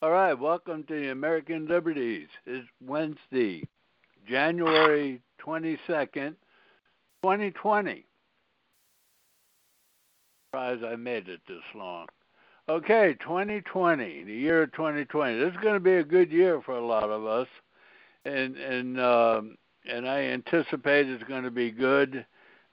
[0.00, 2.28] All right, welcome to the American Liberties.
[2.46, 3.64] It's Wednesday,
[4.28, 6.36] January 22nd,
[7.24, 8.06] 2020.
[10.46, 12.06] Surprised I made it this long.
[12.68, 15.36] Okay, 2020, the year of 2020.
[15.36, 17.48] This is going to be a good year for a lot of us,
[18.24, 22.24] and and um, and I anticipate it's going to be good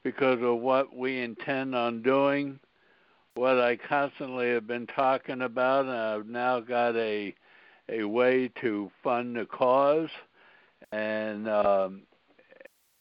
[0.04, 2.60] because of what we intend on doing,
[3.36, 7.36] what I constantly have been talking about, and I've now got a
[7.90, 10.10] a way to fund the cause,
[10.92, 12.02] and um,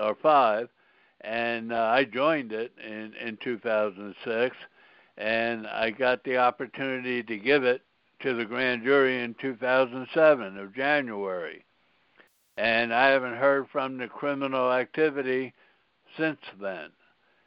[0.00, 0.68] or five,
[1.20, 4.56] and uh, I joined it in in 2006,
[5.16, 7.82] and I got the opportunity to give it
[8.20, 11.64] to the grand jury in 2007 of January.
[12.56, 15.54] And I haven't heard from the criminal activity
[16.16, 16.90] since then.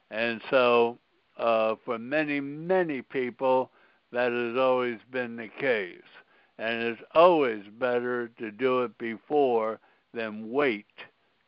[0.10, 0.98] And so,
[1.38, 3.72] uh, for many, many people,
[4.12, 6.02] that has always been the case.
[6.62, 9.80] And it's always better to do it before
[10.14, 10.86] than wait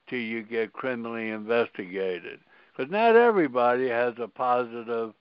[0.09, 2.39] till you get criminally investigated.
[2.75, 5.13] Because not everybody has a positive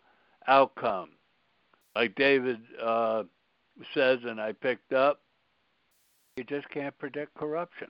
[0.49, 1.11] outcome.
[1.95, 3.25] Like David uh,
[3.93, 5.21] says, and I picked up,
[6.39, 7.89] you just can't predict corruption.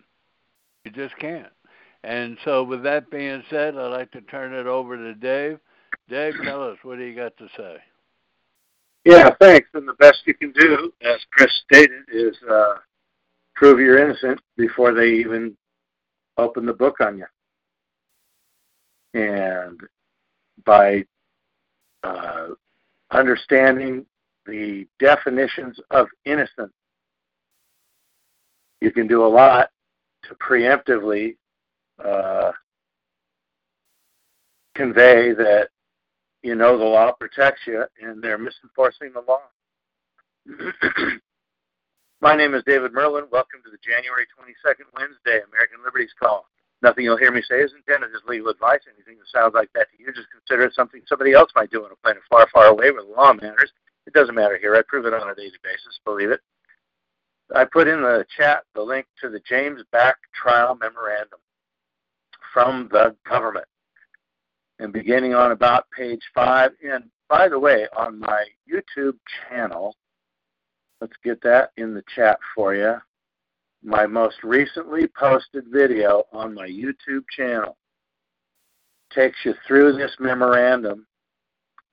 [0.84, 1.52] You just can't.
[2.02, 5.60] And so, with that being said, I'd like to turn it over to Dave.
[6.08, 7.76] Dave, tell us what do you got to say?
[9.04, 9.68] Yeah, thanks.
[9.74, 12.74] And the best you can do, as Chris stated, is uh,
[13.54, 15.56] prove you're innocent before they even
[16.38, 17.26] open the book on you.
[19.14, 19.80] And
[20.64, 21.04] by
[22.02, 22.48] uh,
[23.10, 24.06] understanding
[24.46, 26.72] the definitions of innocence.
[28.80, 29.70] You can do a lot
[30.24, 31.36] to preemptively
[32.04, 32.52] uh,
[34.74, 35.68] convey that
[36.42, 39.42] you know the law protects you and they're misenforcing the law.
[42.20, 43.26] My name is David Merrill.
[43.30, 46.46] Welcome to the January 22nd Wednesday American Liberties Call.
[46.82, 48.80] Nothing you'll hear me say is intended as legal advice.
[48.92, 51.84] Anything that sounds like that to you, just consider it something somebody else might do
[51.84, 53.72] on a planet far, far away where the law matters
[54.06, 54.74] it doesn't matter here.
[54.74, 56.40] I prove it on a daily basis, believe it.
[57.54, 61.38] I put in the chat the link to the James Back trial memorandum
[62.52, 63.66] from the government.
[64.82, 69.16] And beginning on about page five, and by the way, on my YouTube
[69.48, 69.94] channel,
[71.00, 72.96] let's get that in the chat for you.
[73.84, 77.76] My most recently posted video on my YouTube channel
[79.14, 81.06] takes you through this memorandum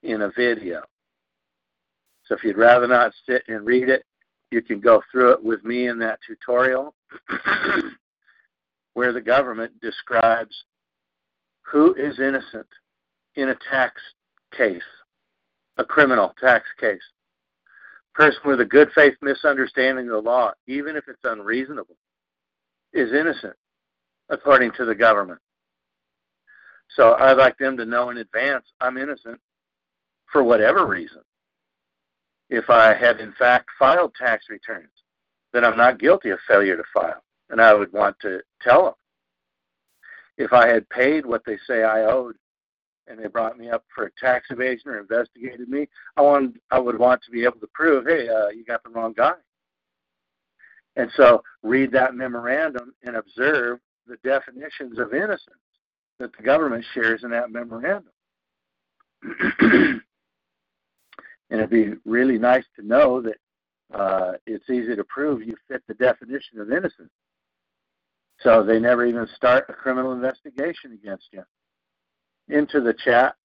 [0.02, 0.82] in a video.
[2.26, 4.04] So if you'd rather not sit and read it,
[4.50, 6.96] you can go through it with me in that tutorial
[8.96, 10.64] where the government describes
[11.72, 12.68] who is innocent
[13.36, 14.02] in a tax
[14.56, 14.82] case,
[15.78, 17.02] a criminal tax case.
[18.16, 21.96] Person with a good faith misunderstanding of the law, even if it's unreasonable,
[22.94, 23.54] is innocent
[24.30, 25.40] according to the government.
[26.96, 29.40] So I'd like them to know in advance I'm innocent
[30.32, 31.22] for whatever reason.
[32.50, 34.90] If I had in fact filed tax returns,
[35.54, 38.94] then I'm not guilty of failure to file, and I would want to tell them.
[40.40, 42.36] If I had paid what they say I owed,
[43.08, 46.98] and they brought me up for tax evasion or investigated me, I want I would
[46.98, 49.34] want to be able to prove, hey, uh, you got the wrong guy.
[50.96, 55.60] And so read that memorandum and observe the definitions of innocence
[56.20, 58.12] that the government shares in that memorandum.
[59.60, 60.02] and
[61.50, 63.38] it'd be really nice to know that
[63.94, 67.12] uh, it's easy to prove you fit the definition of innocence.
[68.42, 71.44] So they never even start a criminal investigation against you.
[72.48, 73.36] Into the chat,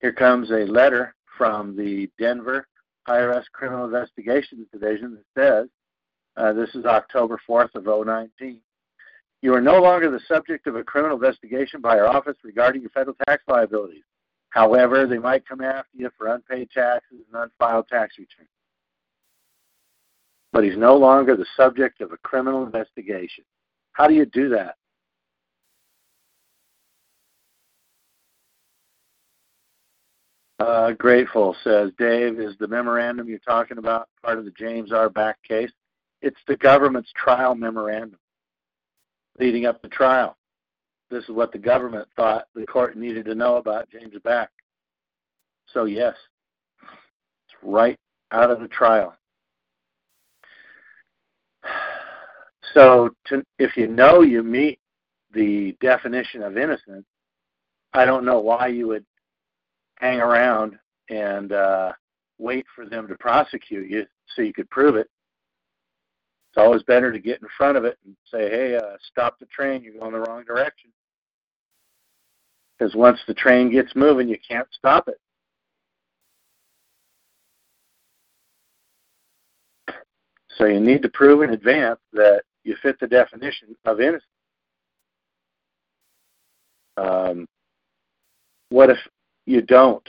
[0.00, 2.66] here comes a letter from the Denver
[3.08, 5.68] IRS Criminal Investigations Division that says,
[6.36, 8.60] uh, this is October 4th of 019.
[9.42, 12.90] You are no longer the subject of a criminal investigation by our office regarding your
[12.90, 14.04] federal tax liabilities.
[14.50, 18.50] However, they might come after you for unpaid taxes and unfiled tax returns.
[20.52, 23.44] But he's no longer the subject of a criminal investigation.
[23.92, 24.76] How do you do that?
[30.60, 35.08] Uh, grateful says Dave, is the memorandum you're talking about part of the James R.
[35.08, 35.70] Back case?
[36.20, 38.18] It's the government's trial memorandum
[39.38, 40.36] leading up to trial.
[41.10, 44.50] This is what the government thought the court needed to know about James Back.
[45.72, 46.14] So, yes,
[46.82, 47.98] it's right
[48.30, 49.16] out of the trial.
[52.74, 54.78] So, to, if you know you meet
[55.32, 57.04] the definition of innocent,
[57.92, 59.04] I don't know why you would
[59.96, 60.78] hang around
[61.08, 61.92] and uh,
[62.38, 65.10] wait for them to prosecute you so you could prove it
[66.50, 69.46] it's always better to get in front of it and say, hey, uh, stop the
[69.46, 69.84] train.
[69.84, 70.90] You're going the wrong direction.
[72.76, 75.20] Because once the train gets moving, you can't stop it.
[80.56, 84.22] So you need to prove in advance that you fit the definition of innocent.
[86.96, 87.46] Um,
[88.68, 88.98] what if
[89.46, 90.08] you don't?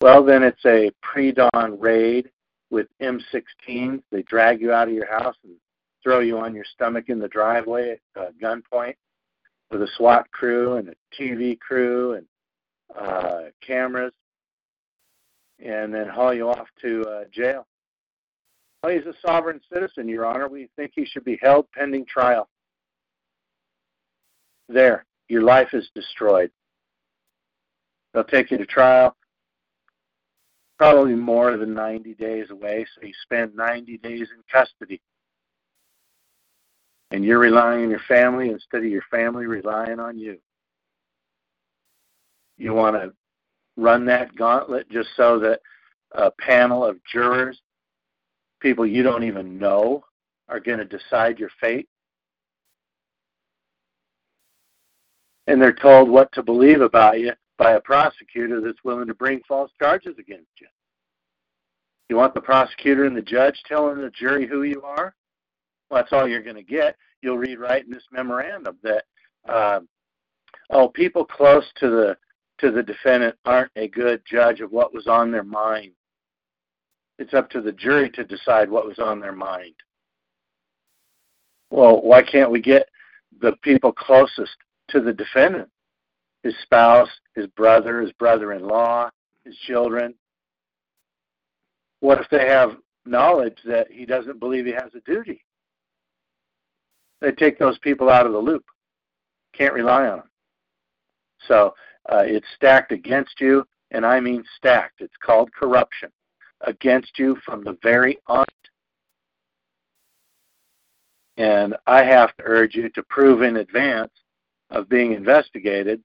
[0.00, 2.30] Well, then it's a pre-dawn raid
[2.70, 4.02] with M16s.
[4.10, 5.54] They drag you out of your house and
[6.02, 8.96] throw you on your stomach in the driveway at uh, gunpoint
[9.70, 12.26] with a SWAT crew and a TV crew and
[12.98, 14.12] uh, cameras,
[15.64, 17.66] and then haul you off to uh, jail.
[18.84, 20.46] Well, he's a sovereign citizen, Your Honor.
[20.46, 22.50] We think he should be held pending trial.
[24.68, 26.50] There, your life is destroyed.
[28.12, 29.16] They'll take you to trial
[30.76, 35.00] probably more than 90 days away, so you spend 90 days in custody.
[37.10, 40.36] And you're relying on your family instead of your family relying on you.
[42.58, 43.14] You want to
[43.78, 45.60] run that gauntlet just so that
[46.12, 47.62] a panel of jurors,
[48.64, 50.02] people you don't even know,
[50.48, 51.86] are going to decide your fate?
[55.46, 59.42] And they're told what to believe about you by a prosecutor that's willing to bring
[59.46, 60.66] false charges against you.
[62.08, 65.14] You want the prosecutor and the judge telling the jury who you are?
[65.90, 66.96] Well, that's all you're going to get.
[67.20, 69.04] You'll read right in this memorandum that
[69.46, 69.80] uh,
[70.70, 72.16] oh, people close to the
[72.58, 75.92] to the defendant aren't a good judge of what was on their mind.
[77.18, 79.74] It's up to the jury to decide what was on their mind.
[81.70, 82.88] Well, why can't we get
[83.40, 84.56] the people closest
[84.88, 85.68] to the defendant?
[86.44, 89.10] his spouse, his brother, his brother in law,
[89.44, 90.14] his children?
[92.00, 95.42] What if they have knowledge that he doesn't believe he has a duty?
[97.20, 98.64] They take those people out of the loop.
[99.54, 100.30] Can't rely on them.
[101.48, 101.74] So
[102.12, 105.00] uh, it's stacked against you, and I mean stacked.
[105.00, 106.10] It's called corruption
[106.66, 108.48] against you from the very onset.
[111.36, 114.12] And I have to urge you to prove in advance
[114.70, 116.02] of being investigated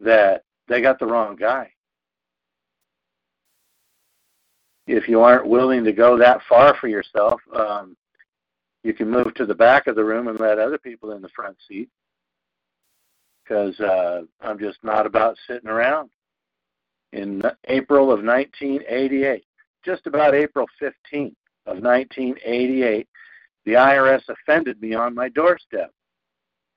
[0.00, 1.70] that they got the wrong guy.
[4.86, 7.96] If you aren't willing to go that far for yourself, um,
[8.82, 11.28] you can move to the back of the room and let other people in the
[11.30, 11.88] front seat.
[13.44, 16.10] because uh, I'm just not about sitting around.
[17.12, 19.44] In April of 1988,
[19.84, 21.34] just about April 15th
[21.66, 23.08] of 1988,
[23.64, 25.90] the IRS offended me on my doorstep.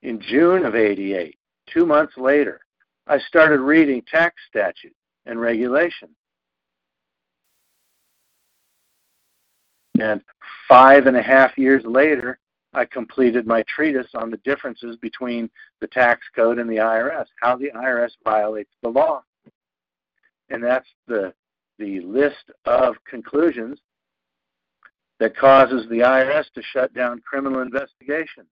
[0.04, 1.38] In June of 88,
[1.68, 2.62] two months later,
[3.08, 4.96] I started reading tax statute
[5.26, 6.10] and regulation.
[10.00, 10.22] And
[10.68, 12.40] five and a half years later,
[12.74, 15.50] I completed my treatise on the differences between
[15.82, 19.24] the tax code and the IRS, how the IRS violates the law.
[20.50, 21.34] And that's the,
[21.78, 23.80] the list of conclusions
[25.20, 28.46] that causes the IRS to shut down criminal investigation.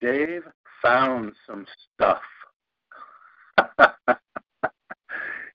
[0.00, 0.42] Dave
[0.82, 2.22] found some stuff.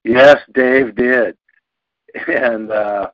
[0.03, 1.36] yes, Dave did.
[2.27, 3.10] And uh,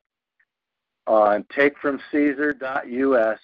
[1.06, 3.38] on takefromcaesar.us,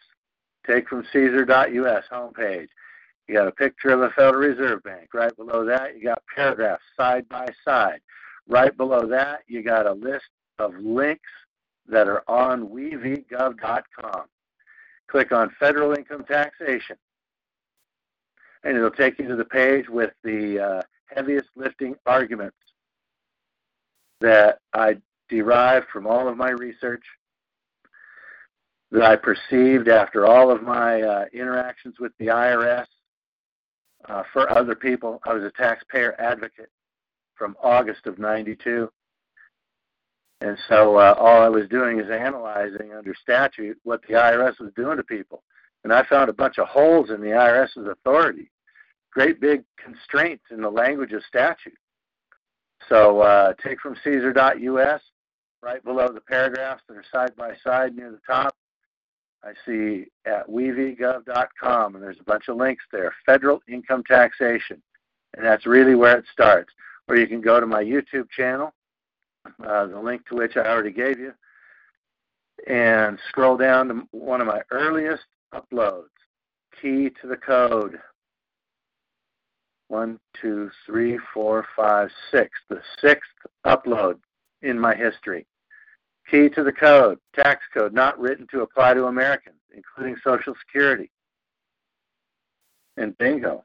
[0.68, 2.68] takefromcaesar.us homepage,
[3.26, 5.08] you got a picture of the Federal Reserve Bank.
[5.12, 8.00] Right below that, you got paragraphs side by side.
[8.48, 10.24] Right below that, you got a list
[10.58, 11.28] of links
[11.86, 14.22] that are on wevgov.com.
[15.10, 16.96] Click on Federal Income Taxation,
[18.64, 20.82] and it'll take you to the page with the uh,
[21.14, 22.56] heaviest lifting arguments
[24.20, 24.96] that I
[25.28, 27.04] derived from all of my research,
[28.90, 32.86] that I perceived after all of my uh, interactions with the IRS
[34.08, 35.20] uh, for other people.
[35.24, 36.70] I was a taxpayer advocate
[37.38, 38.90] from August of 92.
[40.40, 44.72] And so uh, all I was doing is analyzing under statute what the IRS was
[44.76, 45.42] doing to people.
[45.84, 48.50] And I found a bunch of holes in the IRS's authority,
[49.12, 51.78] great big constraints in the language of statute.
[52.88, 55.00] So uh, take from Caesar.us,
[55.62, 58.54] right below the paragraphs that are side by side near the top.
[59.42, 63.14] I see at wevgov.com, and there's a bunch of links there.
[63.24, 64.82] Federal income taxation,
[65.36, 66.72] and that's really where it starts.
[67.08, 68.72] Or you can go to my YouTube channel,
[69.66, 71.32] uh, the link to which I already gave you,
[72.66, 75.24] and scroll down to one of my earliest
[75.54, 76.08] uploads,
[76.80, 77.98] Key to the Code.
[79.88, 82.50] One, two, three, four, five, six.
[82.68, 83.30] The sixth
[83.64, 84.18] upload
[84.60, 85.46] in my history.
[86.30, 91.10] Key to the code, tax code, not written to apply to Americans, including Social Security.
[92.98, 93.64] And bingo.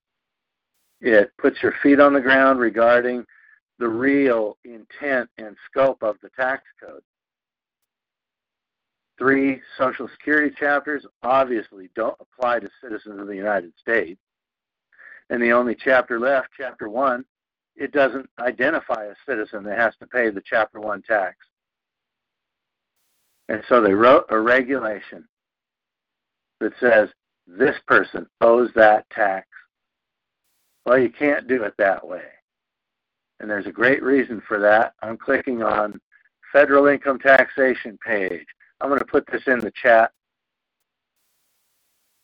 [1.03, 3.25] It puts your feet on the ground regarding
[3.77, 7.01] the real intent and scope of the tax code.
[9.17, 14.19] Three Social Security chapters obviously don't apply to citizens of the United States.
[15.29, 17.25] And the only chapter left, Chapter 1,
[17.75, 21.36] it doesn't identify a citizen that has to pay the Chapter 1 tax.
[23.50, 25.27] And so they wrote a regulation
[26.62, 27.10] that says
[27.45, 29.48] this person owes that tax.
[30.86, 32.24] Well, you can't do it that way.
[33.40, 34.94] And there's a great reason for that.
[35.02, 36.00] I'm clicking on
[36.52, 38.46] federal income taxation page.
[38.80, 40.12] I'm going to put this in the chat.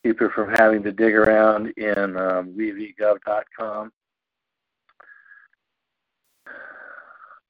[0.03, 3.91] Keep it from having to dig around in um, wevgov.com.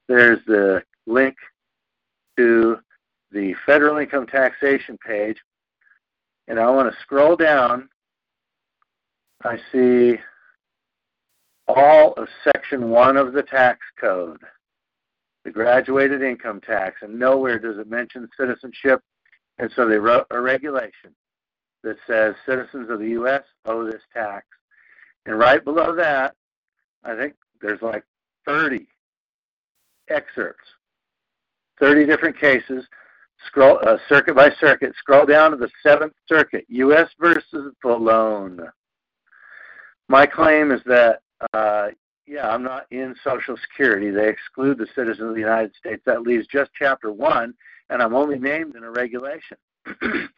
[0.08, 1.36] There's the link
[2.36, 2.78] to
[3.30, 5.38] the federal income taxation page.
[6.48, 7.88] And I want to scroll down.
[9.44, 10.18] I see
[11.74, 14.40] all of Section 1 of the tax code,
[15.44, 19.00] the graduated income tax, and nowhere does it mention citizenship.
[19.58, 21.14] And so they wrote a regulation
[21.82, 23.42] that says citizens of the U.S.
[23.64, 24.46] owe this tax.
[25.26, 26.34] And right below that,
[27.04, 28.04] I think there's like
[28.46, 28.86] 30
[30.08, 30.64] excerpts,
[31.78, 32.84] 30 different cases,
[33.46, 37.08] scroll uh, circuit by circuit, scroll down to the Seventh Circuit, U.S.
[37.18, 38.68] versus Vallone.
[40.08, 41.20] My claim is that
[41.54, 41.88] uh,
[42.26, 44.10] yeah, I'm not in Social Security.
[44.10, 46.02] They exclude the citizens of the United States.
[46.06, 47.54] That leaves just Chapter 1,
[47.90, 49.56] and I'm only named in a regulation.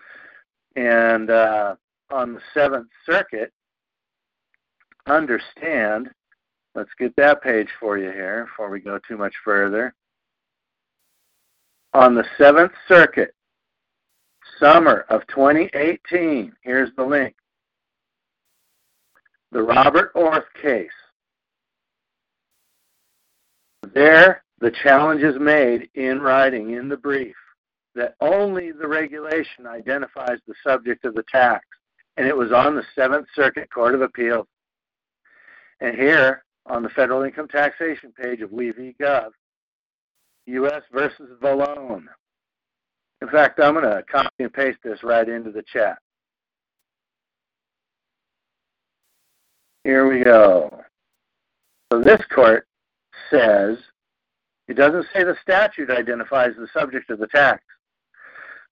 [0.76, 1.74] and uh,
[2.10, 3.52] on the Seventh Circuit,
[5.06, 6.08] understand,
[6.74, 9.94] let's get that page for you here before we go too much further.
[11.94, 13.34] On the Seventh Circuit,
[14.58, 17.34] summer of 2018, here's the link
[19.52, 20.90] the Robert Orth case.
[23.94, 27.36] There, the challenge is made in writing in the brief
[27.94, 31.66] that only the regulation identifies the subject of the tax,
[32.16, 34.46] and it was on the Seventh Circuit Court of Appeals.
[35.80, 39.30] And here, on the federal income taxation page of WeVGov,
[40.46, 40.82] U.S.
[40.92, 42.06] versus Vallone.
[43.20, 45.98] In fact, I'm going to copy and paste this right into the chat.
[49.84, 50.82] Here we go.
[51.92, 52.66] So this court
[53.30, 53.78] says
[54.68, 57.62] it doesn't say the statute identifies the subject of the tax.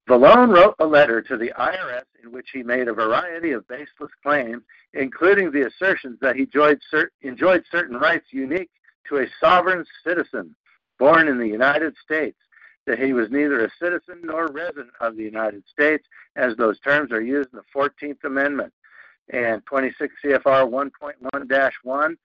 [0.08, 4.10] Vallone wrote a letter to the IRS in which he made a variety of baseless
[4.22, 4.62] claims,
[4.94, 6.80] including the assertions that he enjoyed,
[7.22, 8.70] enjoyed certain rights unique
[9.08, 10.54] to a sovereign citizen
[10.98, 12.38] born in the United States,
[12.86, 17.12] that he was neither a citizen nor resident of the United States, as those terms
[17.12, 18.72] are used in the 14th Amendment.
[19.32, 22.16] And 26 CFR 1.1 1,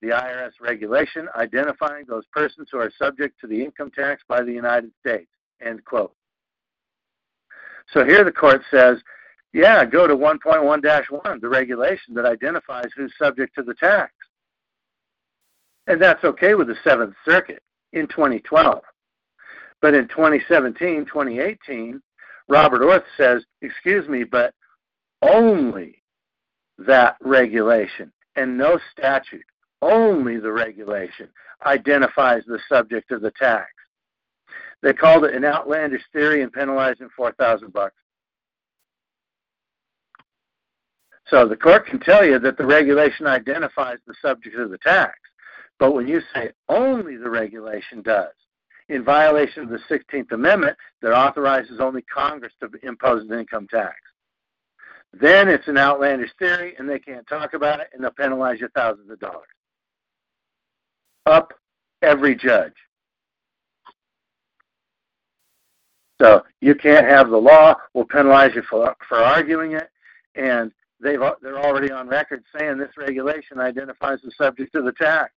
[0.00, 4.52] the IRS regulation identifying those persons who are subject to the income tax by the
[4.52, 5.30] United States.
[5.62, 6.14] End quote.
[7.92, 8.98] So here the court says,
[9.52, 14.12] yeah, go to 1.1 1, the regulation that identifies who's subject to the tax.
[15.86, 18.80] And that's okay with the Seventh Circuit in 2012.
[19.82, 22.00] But in 2017, 2018,
[22.48, 24.54] Robert Orth says, excuse me, but
[25.22, 26.02] only
[26.78, 29.44] that regulation and no statute,
[29.82, 31.28] only the regulation
[31.66, 33.70] identifies the subject of the tax.
[34.82, 37.94] They called it an outlandish theory and penalized him 4000 bucks.
[41.28, 45.18] So the court can tell you that the regulation identifies the subject of the tax.
[45.78, 48.32] But when you say only the regulation does,
[48.88, 53.96] in violation of the 16th Amendment that authorizes only Congress to impose an income tax,
[55.20, 58.68] then it's an outlandish theory and they can't talk about it and they'll penalize you
[58.74, 59.48] thousands of dollars.
[61.26, 61.52] Up
[62.02, 62.74] every judge.
[66.20, 67.74] So you can't have the law.
[67.92, 69.90] We'll penalize you for for arguing it,
[70.34, 75.32] and they've they're already on record saying this regulation identifies the subject of the tax.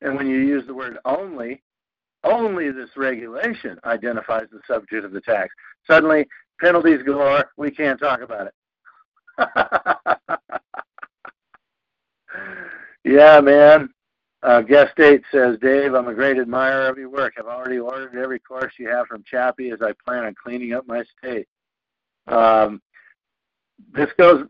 [0.00, 1.62] And when you use the word only,
[2.24, 5.54] only this regulation identifies the subject of the tax.
[5.86, 6.26] Suddenly,
[6.60, 7.50] penalties galore.
[7.56, 8.54] We can't talk about it.
[13.04, 13.90] yeah, man.
[14.42, 17.34] Uh, guest eight says, Dave, I'm a great admirer of your work.
[17.38, 20.86] I've already ordered every course you have from Chappie as I plan on cleaning up
[20.86, 21.46] my state.
[22.26, 22.80] Um,
[23.92, 24.46] this goes,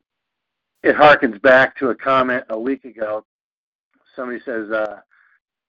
[0.83, 3.25] it harkens back to a comment a week ago.
[4.15, 5.01] Somebody says, uh,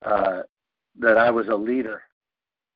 [0.04, 0.44] uh,
[1.00, 2.04] that I was a leader.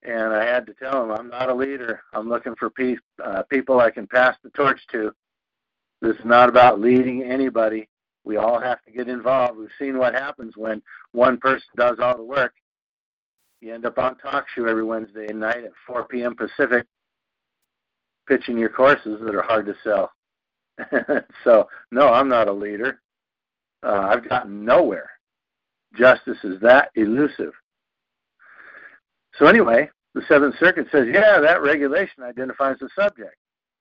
[0.03, 2.01] And I had to tell him, I'm not a leader.
[2.13, 5.13] I'm looking for peace, uh, people I can pass the torch to.
[6.05, 7.89] This is not about leading anybody.
[8.25, 9.57] We all have to get involved.
[9.57, 12.53] We've seen what happens when one person does all the work.
[13.59, 16.35] You end up on talk show every Wednesday night at 4 p.m.
[16.35, 16.85] Pacific,
[18.27, 20.11] pitching your courses that are hard to sell.
[21.43, 23.01] so, no, I'm not a leader.
[23.81, 25.09] Uh, I've gotten nowhere
[25.97, 27.53] justice is that elusive.
[29.39, 33.35] So anyway, the Seventh Circuit says, yeah, that regulation identifies the subject.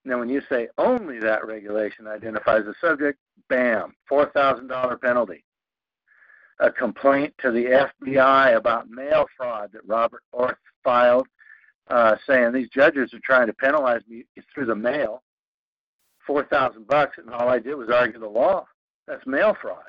[0.04, 5.44] Now, when you say only that regulation identifies the subject, bam, $4,000 penalty.
[6.60, 11.26] A complaint to the FBI about mail fraud that Robert Orth filed,
[11.88, 15.22] uh, saying these judges are trying to penalize me through the mail,
[16.26, 18.66] 4000 bucks, and all I did was argue the law.
[19.06, 19.82] That's mail fraud.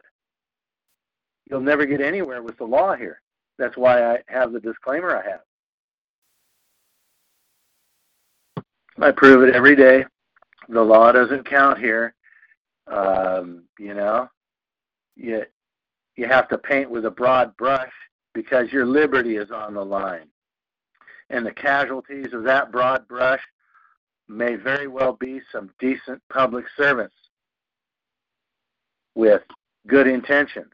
[1.50, 3.22] You'll never get anywhere with the law here.
[3.58, 5.42] That's why I have the disclaimer I have.
[9.00, 10.06] I prove it every day.
[10.70, 12.16] The law doesn't count here.
[12.88, 14.30] Um, you know,
[15.16, 15.44] you
[16.16, 17.92] you have to paint with a broad brush
[18.34, 20.28] because your liberty is on the line,
[21.30, 23.42] and the casualties of that broad brush
[24.28, 27.16] may very well be some decent public servants
[29.16, 29.42] with
[29.88, 30.72] good intentions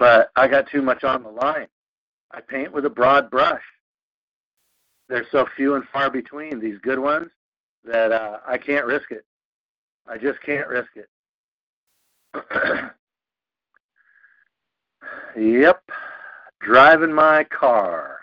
[0.00, 1.68] but I got too much on the line.
[2.32, 3.62] I paint with a broad brush.
[5.10, 7.30] There's so few and far between these good ones
[7.84, 9.24] that uh, I can't risk it.
[10.06, 11.08] I just can't risk it.
[15.36, 15.82] yep,
[16.60, 18.20] driving my car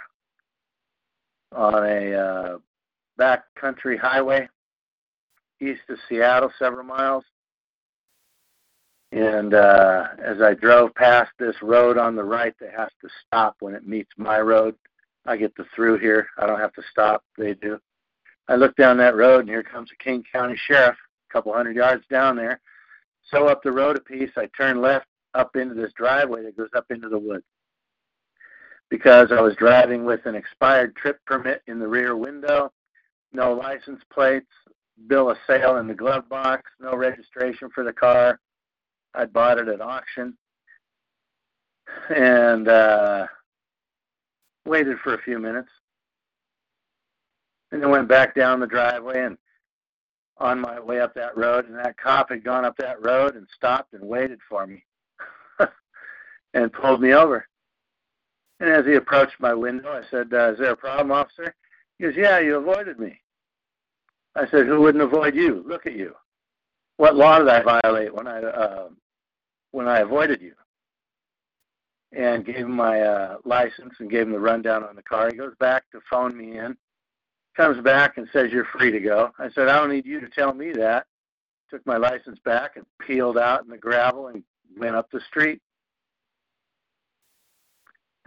[1.53, 2.57] on a uh,
[3.17, 4.47] back country highway
[5.59, 7.25] east of Seattle, several miles.
[9.11, 13.57] And uh, as I drove past this road on the right that has to stop
[13.59, 14.75] when it meets my road,
[15.27, 16.27] I get the through here.
[16.37, 17.23] I don't have to stop.
[17.37, 17.79] They do.
[18.47, 20.95] I look down that road, and here comes a King County sheriff,
[21.29, 22.61] a couple hundred yards down there.
[23.29, 26.69] So up the road a piece, I turn left up into this driveway that goes
[26.75, 27.43] up into the woods.
[28.89, 32.71] Because I was driving with an expired trip permit in the rear window,
[33.33, 34.47] no license plates,
[35.07, 38.39] bill of sale in the glove box, no registration for the car,
[39.13, 40.37] I bought it at auction
[42.09, 43.27] and uh,
[44.67, 45.69] waited for a few minutes.
[47.71, 49.37] And then went back down the driveway and
[50.39, 53.47] on my way up that road, and that cop had gone up that road and
[53.55, 54.85] stopped and waited for me
[56.53, 57.47] and pulled me over.
[58.59, 61.55] And as he approached my window, I said, uh, "Is there a problem, officer?"
[61.97, 63.19] He goes, "Yeah, you avoided me."
[64.35, 65.63] I said, "Who wouldn't avoid you?
[65.67, 66.15] Look at you.
[66.97, 68.89] What law did I violate when I uh,
[69.71, 70.53] when I avoided you?"
[72.13, 75.29] And gave him my uh, license and gave him the rundown on the car.
[75.29, 76.77] He goes back to phone me in,
[77.55, 80.29] comes back and says, "You're free to go." I said, "I don't need you to
[80.29, 81.05] tell me that."
[81.69, 84.41] Took my license back and peeled out in the gravel and
[84.77, 85.61] went up the street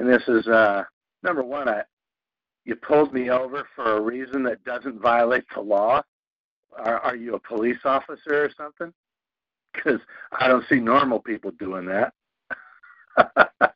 [0.00, 0.82] and this is uh,
[1.22, 1.68] number one.
[1.68, 1.82] I
[2.64, 6.02] you pulled me over for a reason that doesn't violate the law.
[6.76, 8.92] Are, are you a police officer or something?
[9.72, 10.00] Because
[10.32, 12.14] I don't see normal people doing that.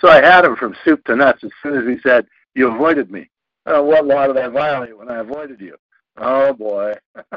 [0.00, 3.10] so I had him from soup to nuts as soon as he said, "You avoided
[3.10, 3.30] me."
[3.66, 5.76] Oh, what law did I violate when I avoided you?
[6.18, 6.94] Oh boy.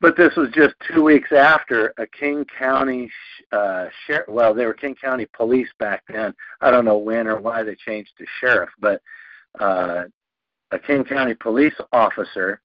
[0.00, 3.10] but this was just two weeks after a King County
[3.52, 4.28] uh, sheriff.
[4.28, 6.34] Well, they were King County Police back then.
[6.60, 9.00] I don't know when or why they changed to sheriff, but
[9.60, 10.04] uh,
[10.70, 12.60] a King County police officer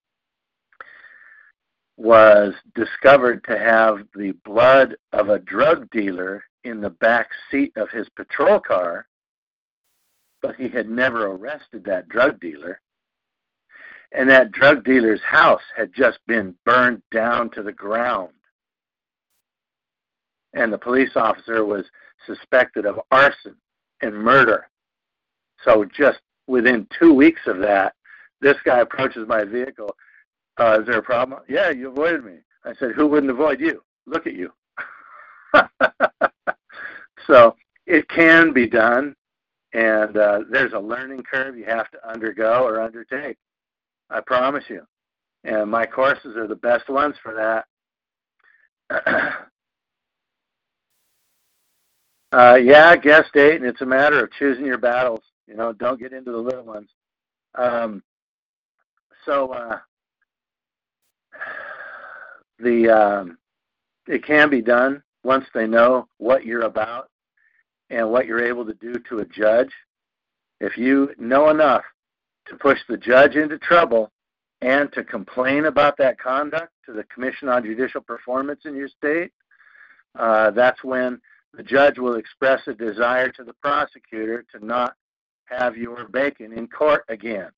[1.97, 7.89] was discovered to have the blood of a drug dealer in the back seat of
[7.89, 9.07] his patrol car,
[10.41, 12.81] but he had never arrested that drug dealer
[14.11, 18.33] and that drug dealer's house had just been burned down to the ground.
[20.53, 21.85] And the police officer was
[22.25, 23.55] suspected of arson
[24.01, 24.67] and murder.
[25.63, 27.93] So just within two weeks of that,
[28.41, 29.95] this guy approaches my vehicle.
[30.57, 31.39] Uh, is there a problem?
[31.47, 32.39] Yeah, you avoided me.
[32.65, 33.81] I said, who wouldn't avoid you?
[34.05, 34.51] Look at you.
[37.27, 37.55] so
[37.85, 39.15] it can be done,
[39.73, 43.37] and uh, there's a learning curve you have to undergo or undertake.
[44.09, 44.85] I promise you.
[45.43, 47.65] And my courses are the best ones for that.
[52.31, 55.21] uh, yeah, guest date, and it's a matter of choosing your battles.
[55.47, 56.89] You know, don't get into the little ones.
[57.55, 58.03] Um,
[59.25, 59.79] so uh,
[62.59, 63.37] the um,
[64.07, 67.10] it can be done once they know what you're about
[67.91, 69.71] and what you're able to do to a judge.
[70.59, 71.83] If you know enough
[72.47, 74.11] to push the judge into trouble
[74.61, 79.31] and to complain about that conduct to the Commission on Judicial Performance in your state,
[80.17, 81.19] uh, that's when
[81.53, 84.95] the judge will express a desire to the prosecutor to not
[85.45, 87.49] have your bacon in court again.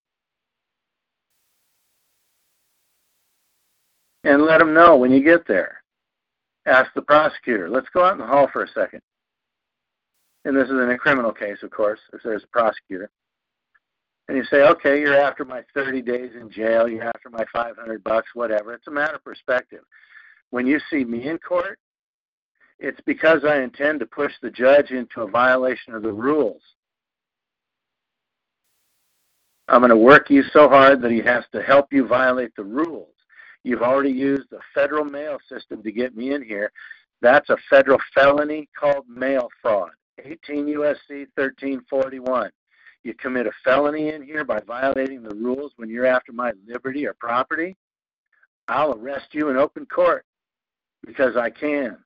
[4.23, 5.83] And let them know when you get there.
[6.65, 9.01] Ask the prosecutor, let's go out in the hall for a second.
[10.45, 13.09] And this is in a criminal case, of course, if there's a prosecutor
[14.27, 18.03] and you say, okay, you're after my 30 days in jail, you're after my 500
[18.03, 18.73] bucks, whatever.
[18.73, 19.83] It's a matter of perspective.
[20.49, 21.79] When you see me in court,
[22.79, 26.61] it's because I intend to push the judge into a violation of the rules.
[29.67, 32.63] I'm going to work you so hard that he has to help you violate the
[32.63, 33.07] rules.
[33.63, 36.71] You've already used the federal mail system to get me in here.
[37.21, 39.91] That's a federal felony called mail fraud.
[40.19, 42.51] 18 USC 1341
[43.03, 47.05] you commit a felony in here by violating the rules when you're after my liberty
[47.05, 47.75] or property,
[48.69, 50.25] I'll arrest you in open court
[51.05, 51.97] because I can.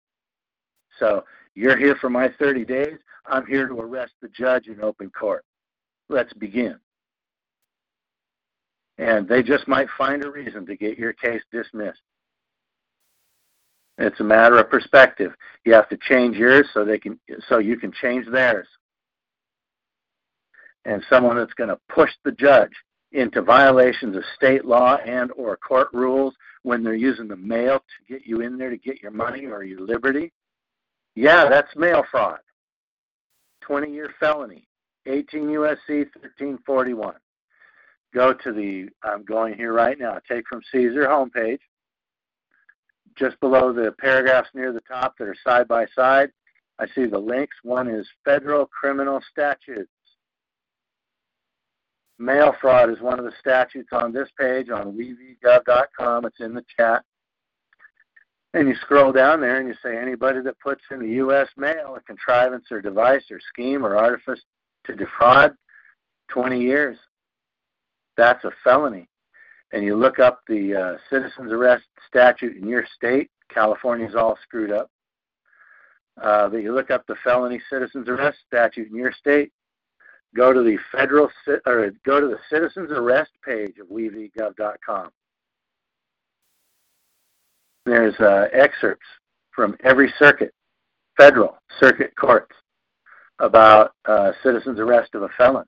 [0.99, 2.97] So you're here for my 30 days.
[3.27, 5.45] I'm here to arrest the judge in open court.
[6.09, 6.79] Let's begin.
[8.97, 12.01] And they just might find a reason to get your case dismissed.
[13.97, 15.33] It's a matter of perspective.
[15.65, 18.67] You have to change yours so they can so you can change theirs.
[20.85, 22.71] And someone that's going to push the judge
[23.11, 26.33] into violations of state law and or court rules
[26.63, 29.63] when they're using the mail to get you in there to get your money or
[29.63, 30.31] your liberty.
[31.15, 32.39] Yeah that's mail fraud.
[33.61, 34.67] 20 year felony
[35.07, 37.15] 18 usc 1341
[38.13, 40.19] go to the i'm going here right now.
[40.29, 41.59] Take from caesar homepage
[43.17, 46.29] just below the paragraphs near the top that are side by side
[46.79, 49.89] i see the links one is federal criminal statutes
[52.19, 56.25] Mail fraud is one of the statutes on this page on wevgov.com.
[56.25, 57.03] It's in the chat.
[58.53, 61.47] And you scroll down there and you say anybody that puts in the U.S.
[61.57, 64.41] mail a contrivance or device or scheme or artifice
[64.85, 65.53] to defraud,
[66.29, 66.97] 20 years.
[68.15, 69.07] That's a felony.
[69.73, 73.29] And you look up the uh, citizen's arrest statute in your state.
[73.49, 74.89] California's all screwed up.
[76.21, 79.51] Uh, but you look up the felony citizen's arrest statute in your state
[80.35, 81.29] go to the federal
[81.65, 85.09] or go to the citizens arrest page of wevgov.com.
[87.85, 89.05] There's uh, excerpts
[89.51, 90.53] from every circuit,
[91.17, 92.53] federal circuit courts,
[93.39, 95.65] about uh, citizen's arrest of a felon.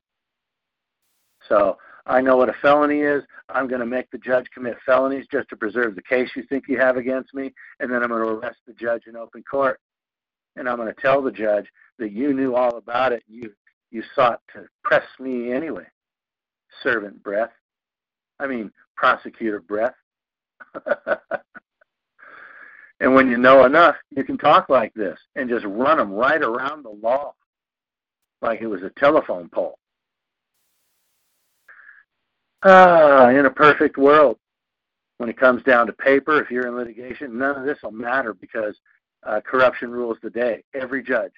[1.47, 3.23] So I know what a felony is.
[3.49, 6.65] I'm going to make the judge commit felonies just to preserve the case you think
[6.67, 9.79] you have against me, and then I'm going to arrest the judge in open court.
[10.55, 11.67] And I'm going to tell the judge
[11.99, 13.23] that you knew all about it.
[13.27, 13.53] You
[13.91, 15.85] you sought to press me anyway.
[16.83, 17.51] Servant breath.
[18.39, 19.95] I mean, prosecutor breath.
[22.99, 26.41] and when you know enough, you can talk like this and just run them right
[26.41, 27.33] around the law
[28.41, 29.79] like it was a telephone pole.
[32.63, 34.37] Ah, in a perfect world,
[35.17, 38.33] when it comes down to paper, if you're in litigation, none of this will matter
[38.33, 38.75] because
[39.23, 40.63] uh, corruption rules the day.
[40.73, 41.31] Every judge.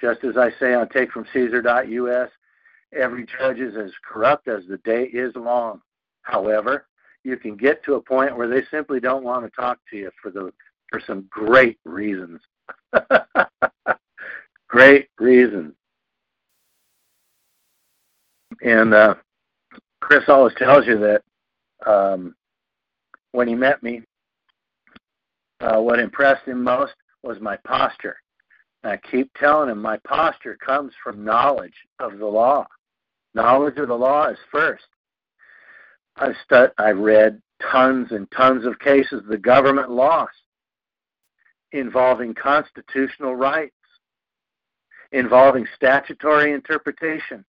[0.00, 2.30] Just as I say on takefromcaesar.us,
[2.92, 5.80] every judge is as corrupt as the day is long.
[6.22, 6.86] However,
[7.24, 10.10] you can get to a point where they simply don't want to talk to you
[10.20, 10.52] for the
[10.90, 12.40] for some great reasons.
[14.68, 15.74] great reasons.
[18.62, 19.14] And uh,
[20.02, 21.22] Chris always tells you that
[21.86, 22.34] um,
[23.30, 24.02] when he met me,
[25.60, 28.16] uh, what impressed him most was my posture.
[28.82, 32.66] And I keep telling him my posture comes from knowledge of the law.
[33.34, 34.84] Knowledge of the law is first.
[36.16, 40.34] I've stud- I've read tons and tons of cases the government lost
[41.70, 43.72] involving constitutional rights,
[45.12, 47.44] involving statutory interpretation.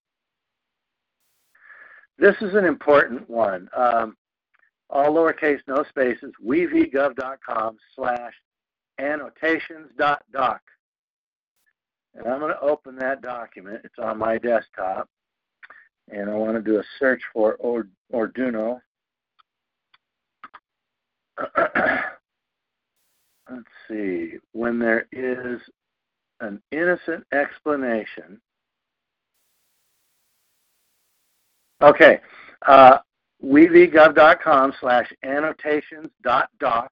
[2.18, 3.70] This is an important one.
[3.76, 4.16] Um,
[4.90, 8.34] all lowercase, no spaces, wevgov.com slash
[9.00, 10.62] annotations.doc.
[12.16, 13.82] And I'm going to open that document.
[13.84, 15.10] It's on my desktop
[16.12, 17.58] and I want to do a search for
[18.14, 18.80] Arduino.
[23.50, 24.34] Let's see.
[24.52, 25.60] When there is
[26.40, 28.42] an innocent explanation.
[31.84, 32.20] Okay.
[32.66, 32.98] Uh,
[33.44, 36.92] wevgov.com slash annotations dot doc.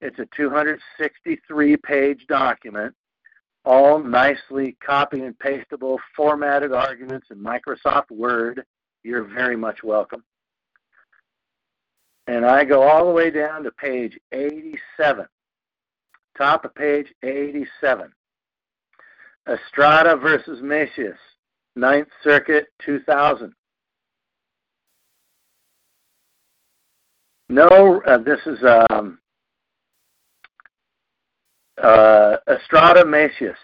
[0.00, 2.94] It's a 263 page document
[3.66, 8.64] all nicely copy and pastable, formatted arguments in Microsoft Word.
[9.02, 10.22] You're very much welcome.
[12.28, 15.26] And I go all the way down to page 87,
[16.38, 18.12] top of page 87.
[19.48, 21.18] Estrada versus Macias,
[21.74, 23.52] Ninth Circuit, 2000.
[27.48, 28.58] No, uh, this is
[28.90, 29.18] um,
[31.80, 33.58] uh, Estrada Macias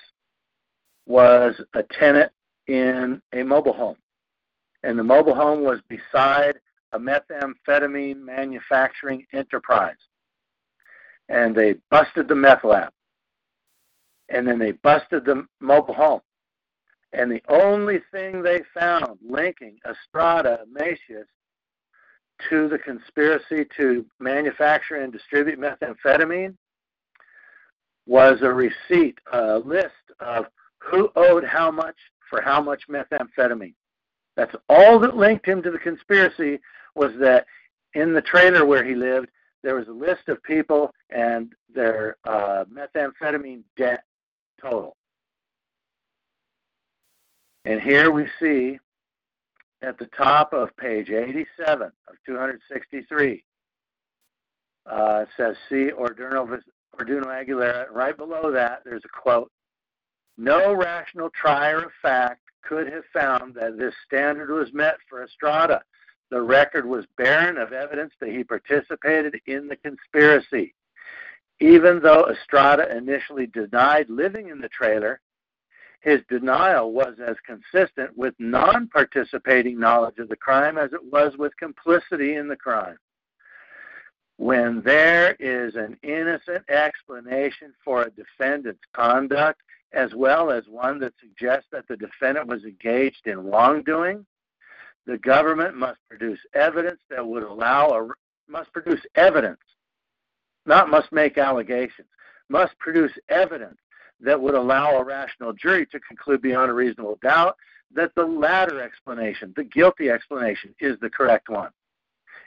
[1.07, 2.31] was a tenant
[2.69, 3.97] in a mobile home,
[4.85, 6.61] and the mobile home was beside
[6.93, 9.97] a methamphetamine manufacturing enterprise.
[11.29, 12.93] And they busted the meth lab,
[14.29, 16.21] and then they busted the mobile home.
[17.13, 21.27] And the only thing they found linking Estrada Macias
[22.49, 26.55] to the conspiracy to manufacture and distribute methamphetamine
[28.07, 30.47] was a receipt, a list of
[30.79, 31.97] who owed how much
[32.29, 33.75] for how much methamphetamine.
[34.37, 36.61] That's all that linked him to the conspiracy
[36.95, 37.47] was that
[37.95, 39.29] in the trailer where he lived,
[39.63, 44.03] there was a list of people and their uh, methamphetamine debt
[44.61, 44.97] total.
[47.65, 48.79] And here we see
[49.83, 53.45] at the top of page 87 of 263,
[54.91, 56.61] uh, says, see Arduino
[56.99, 57.87] Arduino Aguilera.
[57.91, 59.51] Right below that, there's a quote
[60.37, 65.83] No rational trier of fact could have found that this standard was met for Estrada.
[66.31, 70.75] The record was barren of evidence that he participated in the conspiracy.
[71.61, 75.21] Even though Estrada initially denied living in the trailer,
[76.03, 81.37] his denial was as consistent with non participating knowledge of the crime as it was
[81.39, 82.99] with complicity in the crime.
[84.37, 89.61] When there is an innocent explanation for a defendant's conduct,
[89.93, 94.27] as well as one that suggests that the defendant was engaged in wrongdoing,
[95.07, 98.09] the government must produce evidence that would allow a
[98.51, 99.61] must produce evidence,
[100.67, 102.09] not must make allegations,
[102.49, 103.79] must produce evidence
[104.23, 107.57] that would allow a rational jury to conclude beyond a reasonable doubt
[107.95, 111.71] that the latter explanation, the guilty explanation, is the correct one.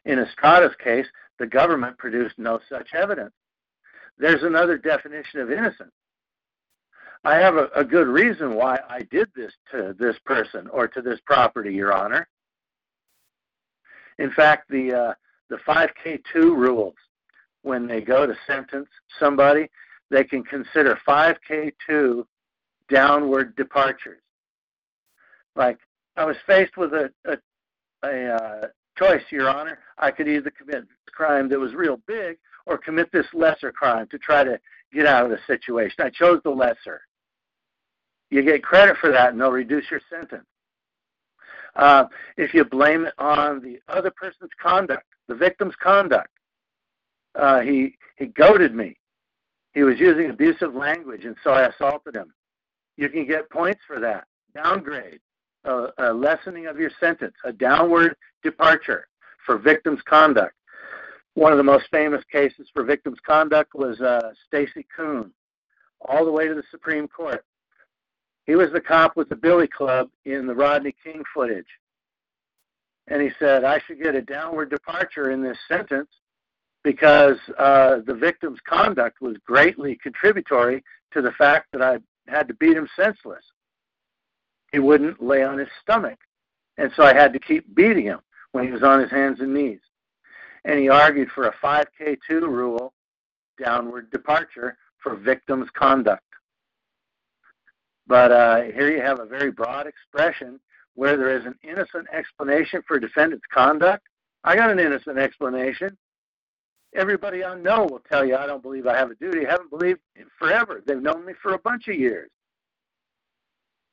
[0.05, 1.05] In Estrada's case,
[1.37, 3.33] the government produced no such evidence.
[4.17, 5.91] There's another definition of innocence.
[7.23, 11.01] I have a, a good reason why I did this to this person or to
[11.01, 12.27] this property, Your Honor.
[14.19, 15.13] In fact, the uh,
[15.49, 16.95] the 5K2 rules,
[17.61, 18.87] when they go to sentence
[19.19, 19.69] somebody,
[20.11, 22.25] they can consider 5K2
[22.89, 24.21] downward departures.
[25.55, 25.77] Like
[26.17, 27.37] I was faced with a a,
[28.03, 29.79] a uh, choice, Your Honor.
[29.97, 34.07] I could either commit a crime that was real big or commit this lesser crime
[34.11, 34.59] to try to
[34.93, 35.97] get out of the situation.
[35.99, 37.01] I chose the lesser.
[38.29, 40.45] You get credit for that, and they'll reduce your sentence.
[41.75, 42.05] Uh,
[42.37, 46.29] if you blame it on the other person's conduct, the victim's conduct,
[47.35, 48.95] uh, he he goaded me.
[49.75, 52.33] He was using abusive language, and so I assaulted him.
[52.95, 54.25] You can get points for that.
[54.55, 55.19] Downgrade,
[55.65, 59.07] a, a lessening of your sentence, a downward departure
[59.45, 60.55] for victim's conduct.
[61.33, 65.31] One of the most famous cases for victim's conduct was uh, Stacey Koon,
[65.99, 67.43] all the way to the Supreme Court.
[68.45, 71.67] He was the cop with the Billy Club in the Rodney King footage.
[73.07, 76.09] And he said, I should get a downward departure in this sentence
[76.85, 81.97] because uh, the victim's conduct was greatly contributory to the fact that I
[82.31, 83.43] had to beat him senseless.
[84.71, 86.19] He wouldn't lay on his stomach.
[86.77, 88.19] And so I had to keep beating him
[88.53, 89.79] when he was on his hands and knees
[90.65, 92.93] and he argued for a 5K2 rule
[93.63, 96.23] downward departure for victims' conduct.
[98.07, 100.59] But uh, here you have a very broad expression
[100.95, 104.03] where there is an innocent explanation for defendant's conduct.
[104.43, 105.97] I got an innocent explanation.
[106.93, 109.45] Everybody I know will tell you I don't believe I have a duty.
[109.45, 109.99] I haven't believed
[110.37, 110.81] forever.
[110.85, 112.29] They've known me for a bunch of years.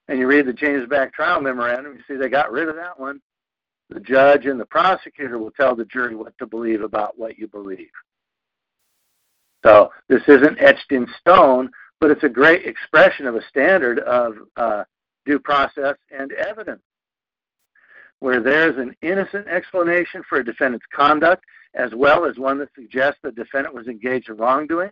[0.08, 2.98] And you read the James Back trial memorandum, you see they got rid of that
[2.98, 3.20] one
[3.92, 7.48] the judge and the prosecutor will tell the jury what to believe about what you
[7.48, 7.90] believe.
[9.64, 14.34] So this isn't etched in stone, but it's a great expression of a standard of
[14.56, 14.84] uh,
[15.24, 16.82] due process and evidence.
[18.18, 23.20] Where there's an innocent explanation for a defendant's conduct, as well as one that suggests
[23.22, 24.90] the defendant was engaged in wrongdoing,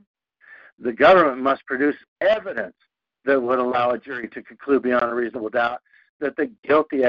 [0.78, 2.74] the government must produce evidence
[3.24, 5.80] that would allow a jury to conclude beyond a reasonable doubt
[6.20, 7.02] that the guilty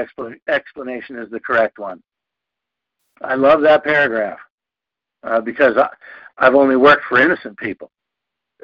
[0.48, 2.02] explanation is the correct one.
[3.22, 4.38] I love that paragraph
[5.22, 5.88] uh, because I,
[6.38, 7.90] I've only worked for innocent people.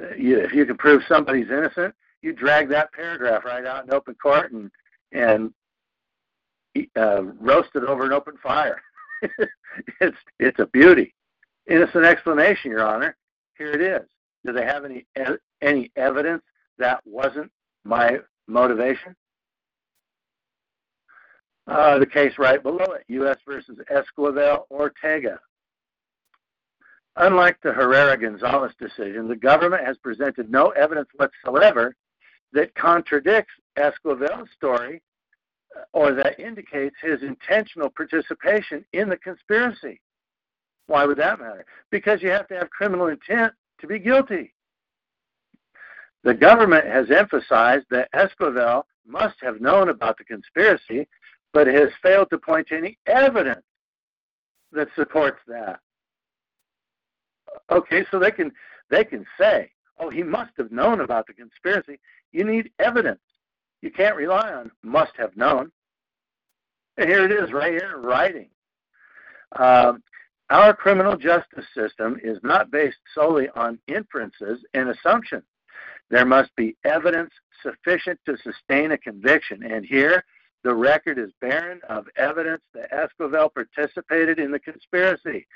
[0.01, 3.93] Uh, you, if you can prove somebody's innocent, you drag that paragraph right out in
[3.93, 4.71] open court and
[5.13, 5.53] and
[6.97, 8.81] uh, roast it over an open fire.
[10.01, 11.15] it's it's a beauty.
[11.69, 13.17] Innocent explanation, Your Honor.
[13.57, 14.07] Here it is.
[14.45, 15.07] Do they have any
[15.61, 16.43] any evidence
[16.79, 17.51] that wasn't
[17.85, 19.15] my motivation?
[21.67, 23.37] Uh, the case right below it, U.S.
[23.47, 25.39] versus Esquivel Ortega.
[27.17, 31.95] Unlike the Herrera Gonzalez decision, the government has presented no evidence whatsoever
[32.53, 35.03] that contradicts Esquivel's story
[35.93, 40.01] or that indicates his intentional participation in the conspiracy.
[40.87, 41.67] Why would that matter?
[41.91, 44.55] Because you have to have criminal intent to be guilty.
[46.25, 51.07] The government has emphasized that Esquivel must have known about the conspiracy
[51.53, 53.65] but has failed to point to any evidence
[54.73, 55.81] that supports that.
[57.71, 58.53] Okay, so they can
[58.91, 61.99] they can say, "Oh, he must have known about the conspiracy."
[62.33, 63.21] You need evidence.
[63.83, 65.71] You can't rely on must have known.
[66.97, 68.51] And here it is, right here, writing.
[69.57, 70.03] Um,
[70.51, 75.45] our criminal justice system is not based solely on inferences and assumptions.
[76.11, 77.31] There must be evidence
[77.63, 79.63] sufficient to sustain a conviction.
[79.63, 80.25] And here,
[80.65, 85.47] the record is barren of evidence that Esquivel participated in the conspiracy.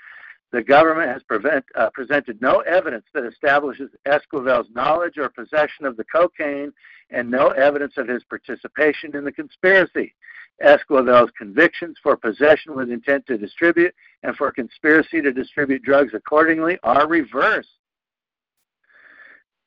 [0.53, 5.97] The government has prevent, uh, presented no evidence that establishes Esquivel's knowledge or possession of
[5.97, 6.73] the cocaine
[7.11, 10.15] and no evidence of his participation in the conspiracy.
[10.63, 16.79] Esquivel's convictions for possession with intent to distribute and for conspiracy to distribute drugs accordingly
[16.83, 17.79] are reversed.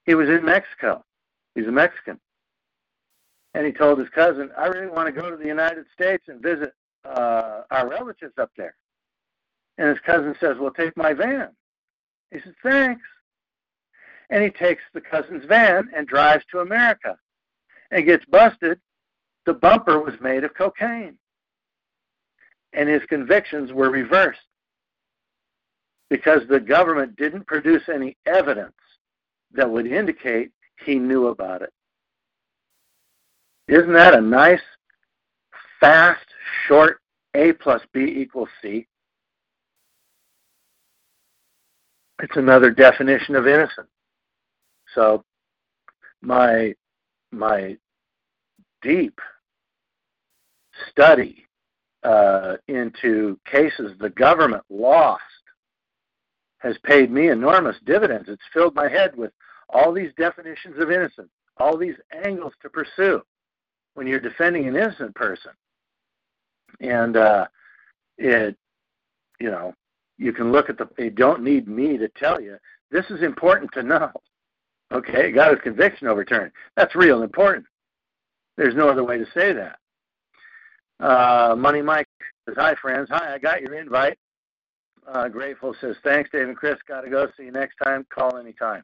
[0.05, 1.03] He was in Mexico.
[1.55, 2.19] He's a Mexican
[3.55, 6.41] and he told his cousin, "I really want to go to the United States and
[6.41, 6.73] visit
[7.05, 8.75] uh, our relatives up there."
[9.77, 11.55] And his cousin says, "Well, take my van."
[12.31, 13.05] He says, "Thanks."
[14.29, 17.17] And he takes the cousin's van and drives to America,
[17.91, 18.79] and gets busted.
[19.45, 21.19] The bumper was made of cocaine,
[22.73, 24.47] and his convictions were reversed
[26.09, 28.75] because the government didn't produce any evidence
[29.51, 30.51] that would indicate
[30.83, 31.73] he knew about it.
[33.67, 34.61] Isn't that a nice,
[35.79, 36.25] fast,
[36.67, 37.01] short
[37.33, 38.87] A plus B equals C?
[42.25, 43.87] It's another definition of innocent.
[44.95, 45.23] So
[46.23, 46.73] my
[47.31, 47.77] my
[48.81, 49.19] deep
[50.89, 51.45] study
[52.01, 55.21] uh, into cases the government lost
[56.57, 58.27] has paid me enormous dividends.
[58.27, 59.31] It's filled my head with
[59.69, 61.95] all these definitions of innocence all these
[62.25, 63.21] angles to pursue
[63.93, 65.51] when you're defending an innocent person.
[66.81, 67.45] And uh,
[68.17, 68.57] it,
[69.39, 69.75] you know,
[70.17, 70.87] you can look at the.
[70.97, 72.57] You don't need me to tell you
[72.91, 74.11] this is important to know.
[74.91, 76.51] Okay, got his conviction overturned.
[76.75, 77.65] That's real important.
[78.55, 79.79] There's no other way to say that.
[80.99, 82.07] Uh, Money Mike
[82.47, 83.33] says, "Hi friends, hi.
[83.33, 84.17] I got your invite.
[85.07, 86.77] Uh, grateful says, thanks, Dave and Chris.
[86.87, 87.27] Got to go.
[87.37, 88.05] See you next time.
[88.09, 88.83] Call anytime.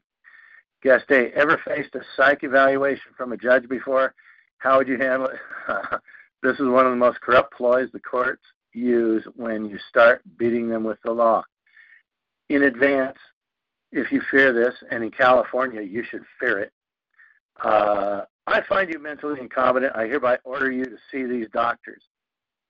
[0.83, 4.13] Guest A, ever faced a psych evaluation from a judge before?
[4.57, 5.39] How would you handle it?
[6.43, 10.69] this is one of the most corrupt ploys the courts use when you start beating
[10.69, 11.43] them with the law.
[12.49, 13.17] In advance,
[13.91, 16.71] if you fear this, and in California, you should fear it.
[17.63, 19.95] Uh, I find you mentally incompetent.
[19.95, 22.01] I hereby order you to see these doctors.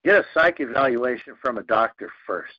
[0.04, 2.58] Get a psych evaluation from a doctor first.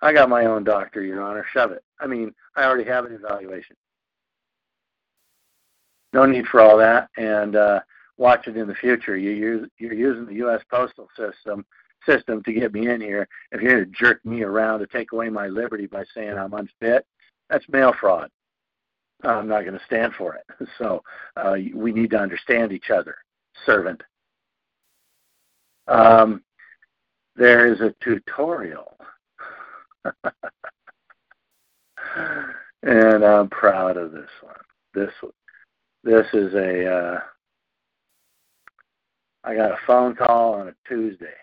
[0.00, 1.44] I got my own doctor, Your Honor.
[1.52, 1.84] Shove it.
[2.00, 3.76] I mean, I already have an evaluation.
[6.12, 7.80] No need for all that, and uh,
[8.16, 9.16] watch it in the future.
[9.16, 10.60] You use, you're using the U.S.
[10.70, 11.64] postal system
[12.06, 13.28] system to get me in here.
[13.50, 16.54] If you're going to jerk me around to take away my liberty by saying I'm
[16.54, 17.06] unfit,
[17.48, 18.30] that's mail fraud.
[19.22, 20.44] I'm not going to stand for it.
[20.78, 21.02] So
[21.36, 23.16] uh, we need to understand each other,
[23.66, 24.02] servant.
[25.86, 26.42] Um,
[27.36, 28.96] there is a tutorial
[32.82, 34.54] and I'm proud of this one.
[34.94, 35.10] This
[36.04, 37.20] this is a uh,
[39.44, 41.34] I got a phone call on a Tuesday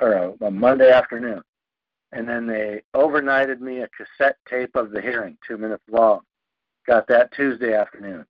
[0.00, 1.42] or a, a Monday afternoon,
[2.12, 6.20] and then they overnighted me a cassette tape of the hearing, two minutes long.
[6.86, 8.24] Got that Tuesday afternoon,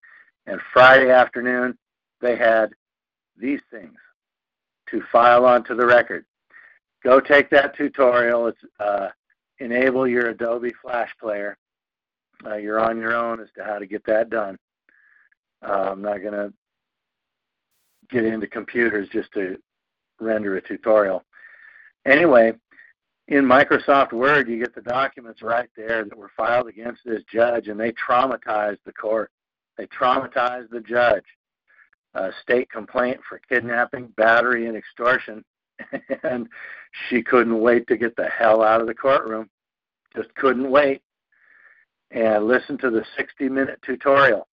[0.47, 1.77] and Friday afternoon
[2.21, 2.71] they had
[3.37, 3.97] these things
[4.91, 6.25] to file onto the record.
[7.05, 8.49] Go take that tutorial.
[8.49, 9.09] It's uh,
[9.59, 11.57] enable your Adobe Flash Player.
[12.45, 14.59] Uh, you're on your own as to how to get that done.
[15.67, 16.53] Uh, I'm not going to
[18.11, 19.57] get into computers just to
[20.21, 21.25] render a tutorial.
[22.07, 22.53] Anyway,
[23.29, 27.69] in Microsoft Word, you get the documents right there that were filed against this judge,
[27.69, 29.31] and they traumatized the court.
[29.77, 31.25] They traumatized the judge.
[32.15, 35.45] A state complaint for kidnapping, battery, and extortion
[36.23, 36.49] and
[37.09, 39.49] she couldn't wait to get the hell out of the courtroom.
[40.15, 41.03] Just couldn't wait.
[42.11, 44.47] And listen to the 60 minute tutorial.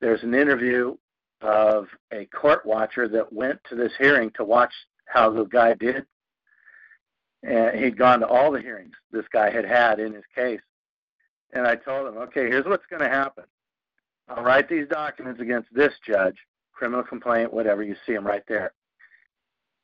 [0.00, 0.96] There's an interview
[1.40, 4.72] of a court watcher that went to this hearing to watch
[5.06, 6.04] how the guy did.
[7.42, 10.60] And he'd gone to all the hearings this guy had had in his case.
[11.52, 13.44] And I told him, okay, here's what's going to happen.
[14.28, 16.36] I'll write these documents against this judge,
[16.72, 17.82] criminal complaint, whatever.
[17.82, 18.72] You see them right there.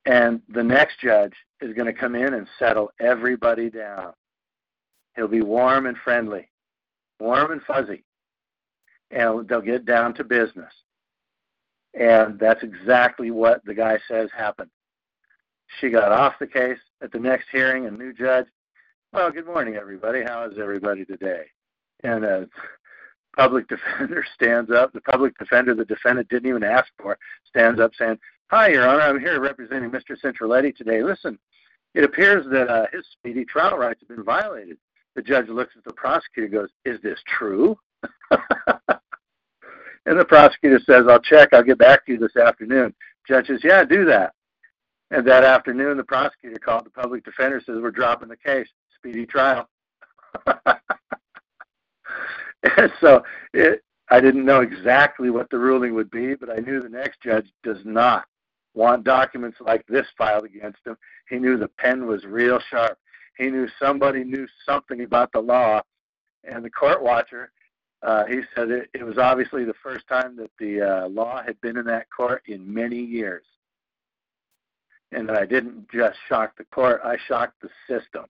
[0.05, 4.13] And the next judge is going to come in and settle everybody down.
[5.17, 6.49] He'll be warm and friendly,
[7.19, 8.05] warm and fuzzy,
[9.11, 10.73] and they'll get down to business.
[11.99, 14.71] And that's exactly what the guy says happened.
[15.81, 18.47] She got off the case at the next hearing, a new judge.
[19.13, 20.23] Well, good morning, everybody.
[20.23, 21.45] How is everybody today?
[22.03, 22.49] And a
[23.37, 24.93] public defender stands up.
[24.93, 27.19] The public defender the defendant didn't even ask for
[27.49, 28.19] stands up saying,
[28.49, 29.03] Hi, Your Honor.
[29.03, 30.17] I'm here representing Mr.
[30.23, 31.03] Centraletti today.
[31.03, 31.39] Listen,
[31.95, 34.79] it appears that uh, his speedy trial rights have been violated.
[35.15, 37.77] The judge looks at the prosecutor and goes, Is this true?
[38.31, 38.41] and
[40.07, 41.49] the prosecutor says, I'll check.
[41.53, 42.95] I'll get back to you this afternoon.
[43.27, 44.35] Judge says, Yeah, do that.
[45.11, 48.69] And that afternoon, the prosecutor called the public defender says, We're dropping the case.
[48.97, 49.69] Speedy trial.
[50.47, 50.81] and
[53.01, 56.89] so it, I didn't know exactly what the ruling would be, but I knew the
[56.89, 58.25] next judge does not
[58.75, 60.97] want documents like this filed against him.
[61.29, 62.99] He knew the pen was real sharp.
[63.39, 65.83] He knew somebody knew something about the law.
[66.45, 67.51] And the court watcher,
[68.03, 71.61] uh, he said it, it was obviously the first time that the uh, law had
[71.61, 73.45] been in that court in many years.
[75.17, 78.27] And that I didn't just shock the court, I shocked the system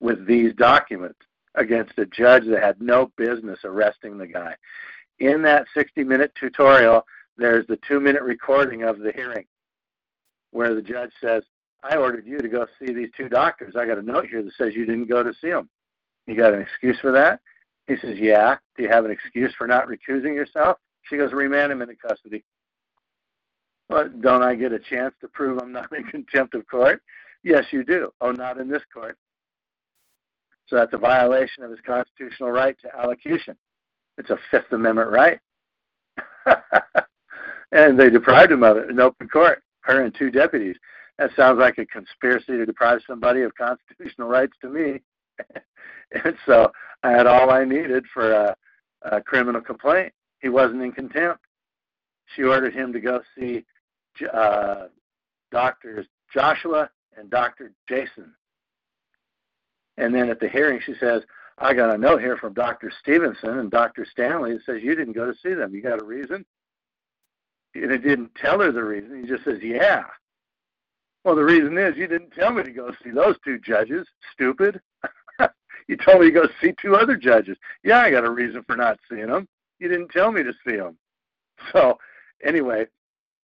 [0.00, 1.18] with these documents
[1.56, 4.56] against a judge that had no business arresting the guy.
[5.18, 7.06] In that 60 minute tutorial,
[7.36, 9.44] there's the two minute recording of the hearing
[10.52, 11.42] where the judge says,
[11.82, 13.76] I ordered you to go see these two doctors.
[13.76, 15.68] I got a note here that says you didn't go to see them.
[16.26, 17.40] You got an excuse for that?
[17.88, 18.56] He says, Yeah.
[18.76, 20.78] Do you have an excuse for not recusing yourself?
[21.02, 22.42] She goes, Remand him into custody.
[23.92, 27.02] Well, don't I get a chance to prove I'm not in contempt of court?
[27.42, 28.10] Yes, you do.
[28.20, 29.16] Oh, not in this court.
[30.68, 33.56] So that's a violation of his constitutional right to allocution.
[34.16, 35.38] It's a Fifth Amendment right.
[37.72, 40.76] and they deprived him of it in open court her and two deputies.
[41.18, 45.02] That sounds like a conspiracy to deprive somebody of constitutional rights to me.
[46.24, 46.72] and so
[47.02, 48.56] I had all I needed for a,
[49.02, 50.12] a criminal complaint.
[50.40, 51.44] He wasn't in contempt.
[52.34, 53.64] she ordered him to go see
[54.32, 54.86] uh,
[55.50, 57.72] Doctors Joshua and Dr.
[57.88, 58.34] Jason.
[59.98, 61.22] And then at the hearing, she says,
[61.58, 62.90] I got a note here from Dr.
[63.00, 64.06] Stevenson and Dr.
[64.10, 65.74] Stanley that says you didn't go to see them.
[65.74, 66.44] You got a reason?
[67.74, 69.22] And it didn't tell her the reason.
[69.22, 70.04] He just says, Yeah.
[71.24, 74.06] Well, the reason is you didn't tell me to go see those two judges.
[74.32, 74.80] Stupid.
[75.88, 77.56] you told me to go see two other judges.
[77.84, 79.46] Yeah, I got a reason for not seeing them.
[79.78, 80.96] You didn't tell me to see them.
[81.72, 81.98] So,
[82.42, 82.86] anyway,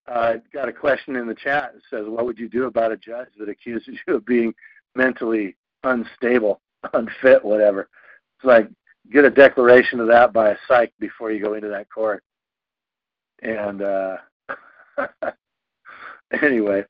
[0.08, 2.96] uh, got a question in the chat that says, "What would you do about a
[2.96, 4.54] judge that accuses you of being
[4.94, 6.60] mentally unstable,
[6.94, 7.88] unfit, whatever?"
[8.36, 8.68] It's like
[9.12, 12.22] get a declaration of that by a psych before you go into that court.
[13.42, 14.16] And uh,
[16.42, 16.84] anyway,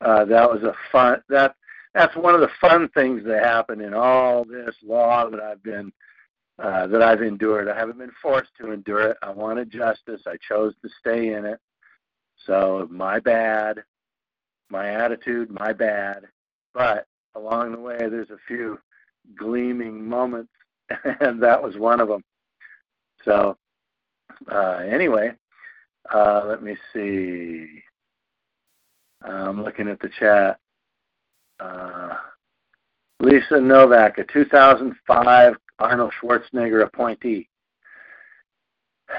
[0.00, 1.54] uh, that was a fun that
[1.94, 5.92] that's one of the fun things that happen in all this law that I've been
[6.58, 7.68] uh, that I've endured.
[7.68, 9.16] I haven't been forced to endure it.
[9.22, 10.22] I wanted justice.
[10.26, 11.58] I chose to stay in it.
[12.46, 13.82] So my bad,
[14.70, 16.24] my attitude, my bad.
[16.74, 18.78] But along the way, there's a few
[19.36, 20.52] gleaming moments,
[21.20, 22.22] and that was one of them.
[23.24, 23.56] So
[24.50, 25.32] uh, anyway,
[26.12, 27.82] uh, let me see.
[29.22, 30.58] I'm looking at the chat.
[31.58, 32.16] Uh,
[33.20, 37.48] Lisa Novak, a 2005 Arnold Schwarzenegger appointee.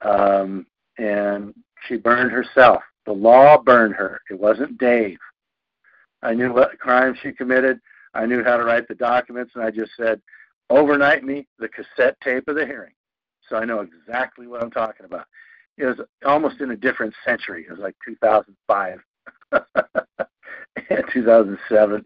[0.00, 0.66] Um,
[0.98, 1.54] and
[1.86, 2.82] she burned herself.
[3.06, 4.20] The law burned her.
[4.30, 5.18] It wasn't Dave.
[6.22, 7.80] I knew what crime she committed.
[8.14, 10.20] I knew how to write the documents, and I just said,
[10.70, 12.92] overnight me the cassette tape of the hearing.
[13.48, 15.26] So I know exactly what I'm talking about.
[15.78, 17.66] It was almost in a different century.
[17.66, 19.00] It was like 2005
[20.90, 22.04] and 2007.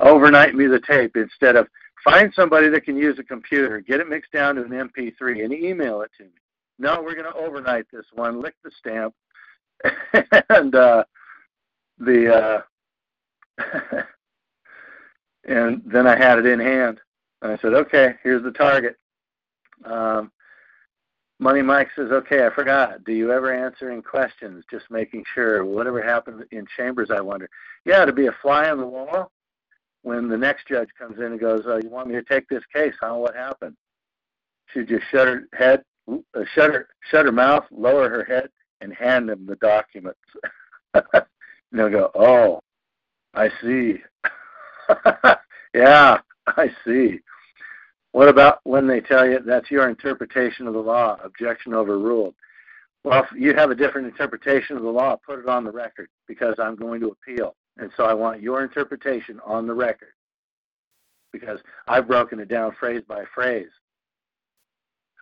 [0.00, 1.66] Overnight me the tape instead of
[2.04, 5.52] find somebody that can use a computer, get it mixed down to an MP3, and
[5.52, 6.30] email it to me.
[6.82, 9.14] No, we're going to overnight this one, lick the stamp,
[10.50, 11.04] and uh,
[11.98, 12.64] the
[13.56, 13.62] uh,
[15.44, 16.98] and then I had it in hand.
[17.40, 18.96] And I said, okay, here's the target.
[19.84, 20.32] Um,
[21.38, 23.04] Money Mike says, okay, I forgot.
[23.04, 24.64] Do you ever answer in questions?
[24.68, 25.64] Just making sure.
[25.64, 27.48] Whatever happened in chambers, I wonder.
[27.84, 29.30] Yeah, to be a fly on the wall
[30.02, 32.64] when the next judge comes in and goes, oh, you want me to take this
[32.74, 32.94] case?
[33.00, 33.14] Huh?
[33.14, 33.76] What happened?
[34.74, 38.48] She just shut her head, Uh, shut her shut her mouth, lower her head,
[38.80, 40.18] and hand them the documents.
[40.94, 41.24] and
[41.72, 42.60] they'll go, "Oh,
[43.34, 43.98] I see.
[45.74, 47.20] yeah, I see."
[48.12, 51.18] What about when they tell you that's your interpretation of the law?
[51.24, 52.34] Objection overruled.
[53.04, 56.08] Well, if you have a different interpretation of the law, put it on the record
[56.28, 57.56] because I'm going to appeal.
[57.78, 60.12] And so I want your interpretation on the record
[61.32, 63.70] because I've broken it down phrase by phrase.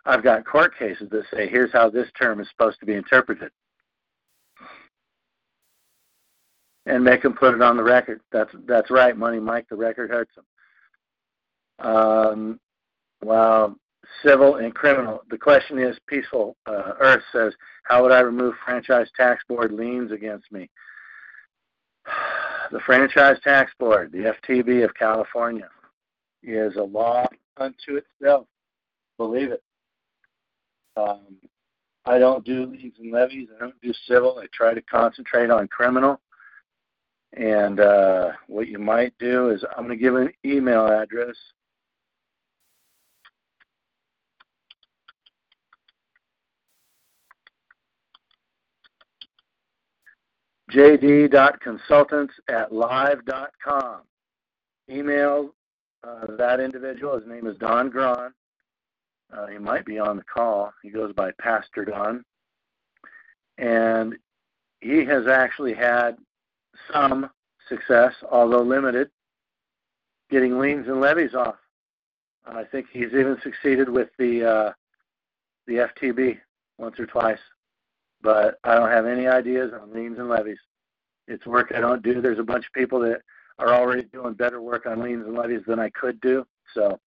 [0.05, 3.51] I've got court cases that say, here's how this term is supposed to be interpreted.
[6.87, 8.21] And make them put it on the record.
[8.31, 9.67] That's that's right, Money Mike.
[9.69, 11.87] The record hurts them.
[11.87, 12.59] Um,
[13.23, 13.75] well,
[14.25, 15.21] civil and criminal.
[15.29, 20.11] The question is, peaceful uh, Earth says, how would I remove franchise tax board liens
[20.11, 20.69] against me?
[22.71, 25.67] The franchise tax board, the FTB of California,
[26.41, 27.25] is a law
[27.57, 28.47] unto itself.
[29.17, 29.61] Believe it.
[30.97, 31.37] Um,
[32.05, 33.47] I don't do liens and levies.
[33.55, 34.39] I don't do civil.
[34.39, 36.19] I try to concentrate on criminal.
[37.33, 41.35] And uh, what you might do is I'm going to give an email address.
[50.71, 54.01] jd.consultants at live.com.
[54.89, 55.53] Email
[56.03, 57.19] uh, that individual.
[57.19, 58.31] His name is Don Gron.
[59.35, 60.73] Uh, he might be on the call.
[60.83, 62.23] He goes by Pastor Don.
[63.57, 64.15] And
[64.81, 66.17] he has actually had
[66.91, 67.29] some
[67.69, 69.09] success, although limited,
[70.29, 71.55] getting liens and levies off.
[72.45, 74.71] I think he's even succeeded with the uh,
[75.67, 76.39] the FTB
[76.79, 77.39] once or twice,
[78.21, 80.57] but I don't have any ideas on liens and levies.
[81.27, 82.19] It's work I don't do.
[82.19, 83.21] There's a bunch of people that
[83.59, 86.45] are already doing better work on liens and levies than I could do.
[86.73, 86.99] So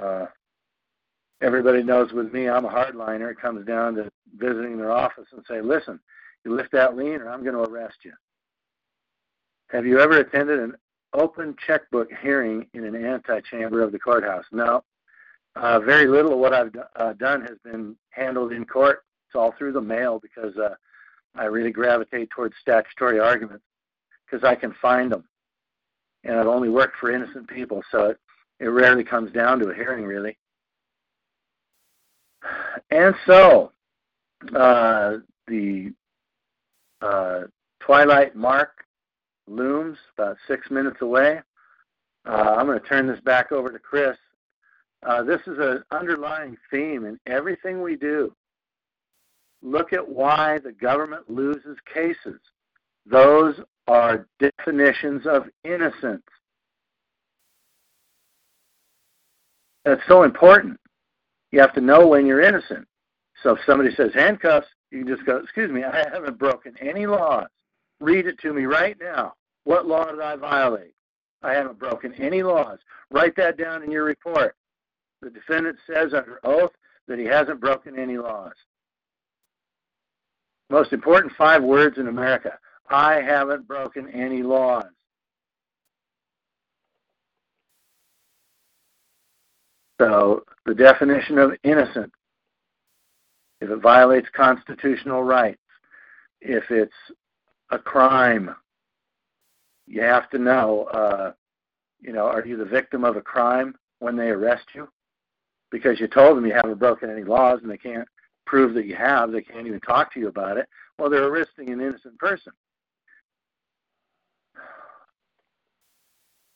[0.00, 0.26] uh,
[1.40, 3.30] everybody knows with me, I'm a hardliner.
[3.30, 6.00] It comes down to visiting their office and say, listen,
[6.44, 8.12] you lift that lien or I'm going to arrest you.
[9.68, 10.74] Have you ever attended an
[11.12, 14.44] open checkbook hearing in an antechamber of the courthouse?
[14.52, 14.82] No.
[15.56, 19.04] Uh, very little of what I've uh, done has been handled in court.
[19.26, 20.74] It's all through the mail because uh,
[21.34, 23.64] I really gravitate towards statutory arguments
[24.24, 25.24] because I can find them.
[26.24, 28.18] And I've only worked for innocent people, so it,
[28.58, 30.36] it rarely comes down to a hearing, really.
[32.90, 33.72] And so,
[34.54, 35.92] uh, the
[37.02, 37.42] uh,
[37.80, 38.84] twilight mark
[39.46, 41.40] looms about six minutes away.
[42.26, 44.16] Uh, I'm going to turn this back over to Chris.
[45.06, 48.34] Uh, this is an underlying theme in everything we do.
[49.62, 52.40] Look at why the government loses cases.
[53.06, 53.56] Those
[53.88, 56.22] are definitions of innocence.
[59.84, 60.78] That's so important.
[61.52, 62.86] You have to know when you're innocent.
[63.42, 67.06] So if somebody says handcuffs, you can just go, Excuse me, I haven't broken any
[67.06, 67.48] laws.
[68.00, 69.34] Read it to me right now.
[69.64, 70.94] What law did I violate?
[71.42, 72.78] I haven't broken any laws.
[73.10, 74.56] Write that down in your report.
[75.22, 76.72] The defendant says under oath
[77.08, 78.52] that he hasn't broken any laws.
[80.70, 84.84] Most important five words in America I haven't broken any laws.
[90.00, 92.10] So, the definition of innocent
[93.60, 95.60] if it violates constitutional rights,
[96.40, 96.94] if it's
[97.68, 98.54] a crime,
[99.86, 101.32] you have to know, uh,
[102.00, 104.88] you know, are you the victim of a crime when they arrest you?
[105.70, 108.08] Because you told them you haven't broken any laws and they can't
[108.46, 110.66] prove that you have, they can't even talk to you about it.
[110.98, 112.54] Well, they're arresting an innocent person.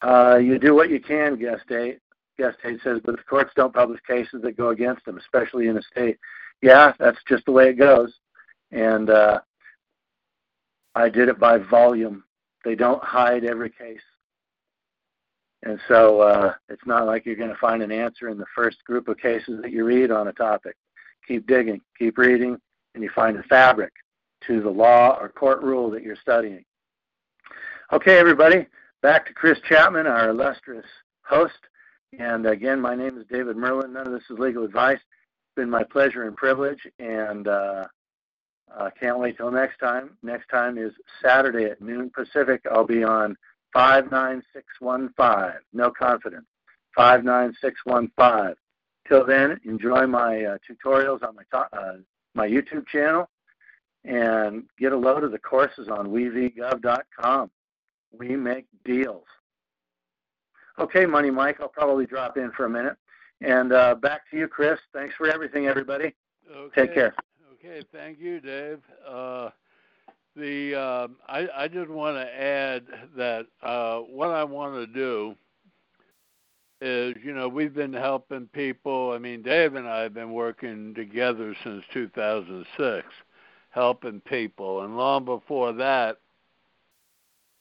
[0.01, 1.99] Uh, you do what you can, guest eight.
[2.41, 5.83] Eight says, but the courts don't publish cases that go against them, especially in a
[5.83, 6.19] state.
[6.63, 8.13] Yeah, that's just the way it goes.
[8.73, 9.41] And uh,
[10.95, 12.25] I did it by volume.
[12.65, 14.01] They don't hide every case.
[15.63, 18.85] And so uh, it's not like you're going to find an answer in the first
[18.85, 20.77] group of cases that you read on a topic.
[21.27, 22.59] Keep digging, keep reading,
[22.95, 23.93] and you find a fabric
[24.47, 26.65] to the law or court rule that you're studying.
[27.93, 28.67] Okay, everybody,
[29.03, 30.85] back to Chris Chapman, our illustrious
[31.23, 31.55] host.
[32.19, 33.89] And again, my name is David Merrill.
[33.89, 34.99] None of this is legal advice.
[34.99, 37.85] It's been my pleasure and privilege, and uh,
[39.01, 40.17] can't wait till next time.
[40.23, 40.93] Next time is
[41.23, 42.63] Saturday at noon Pacific.
[42.71, 43.37] I'll be on
[43.73, 45.61] 59615.
[45.73, 46.47] No confidence.
[46.97, 48.55] 59615.
[49.09, 51.97] Till then, enjoy my uh, tutorials on my uh,
[52.35, 53.29] my YouTube channel
[54.05, 57.51] and get a load of the courses on wevgov.com.
[58.17, 59.25] We make deals.
[60.79, 62.97] Okay, Money Mike, I'll probably drop in for a minute.
[63.41, 64.79] And uh, back to you, Chris.
[64.93, 66.15] Thanks for everything, everybody.
[66.55, 66.83] Okay.
[66.83, 67.15] Take care.
[67.55, 68.81] Okay, thank you, Dave.
[69.09, 69.51] Uh,
[70.37, 72.85] the uh, I, I just want to add
[73.17, 75.37] that uh, what I want to do
[76.81, 79.13] is, you know, we've been helping people.
[79.13, 83.07] I mean, Dave and I have been working together since 2006,
[83.71, 86.19] helping people, and long before that,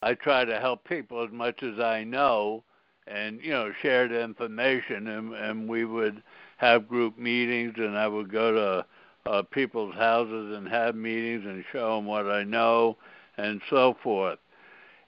[0.01, 2.63] I try to help people as much as I know,
[3.07, 6.21] and you know, shared information, and, and we would
[6.57, 11.63] have group meetings, and I would go to uh, people's houses and have meetings and
[11.71, 12.97] show them what I know
[13.37, 14.39] and so forth.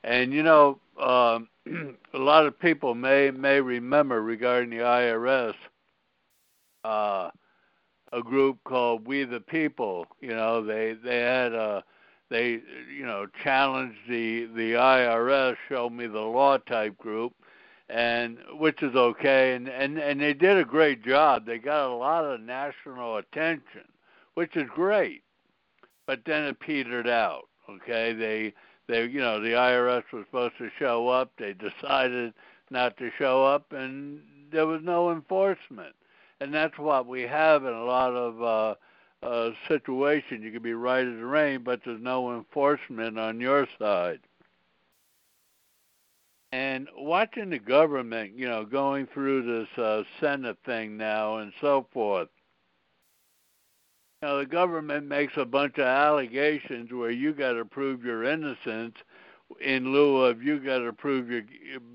[0.04, 1.50] And you know, um,
[2.14, 5.54] a lot of people may may remember regarding the IRS
[6.84, 7.32] uh,
[8.14, 10.06] a group called We the People.
[10.22, 11.84] You know, they they had a
[12.30, 12.60] they
[12.96, 17.34] you know challenged the the IRS, show me the law type group,
[17.90, 21.46] and which is okay, and and and they did a great job.
[21.46, 23.84] They got a lot of national attention
[24.36, 25.24] which is great.
[26.06, 27.48] But then it petered out.
[27.68, 28.54] Okay, they
[28.88, 31.32] they you know the IRS was supposed to show up.
[31.40, 32.34] They decided
[32.70, 34.22] not to show up, and
[34.52, 35.96] there was no enforcement.
[36.40, 38.76] And that's what we have in a lot of uh,
[39.26, 40.44] uh, situations.
[40.44, 44.20] You can be right as rain, but there's no enforcement on your side.
[46.56, 51.86] And watching the government, you know, going through this uh, Senate thing now and so
[51.92, 52.30] forth,
[54.22, 58.96] now, the government makes a bunch of allegations where you got to prove your innocence
[59.60, 61.44] in lieu of you got to prove your,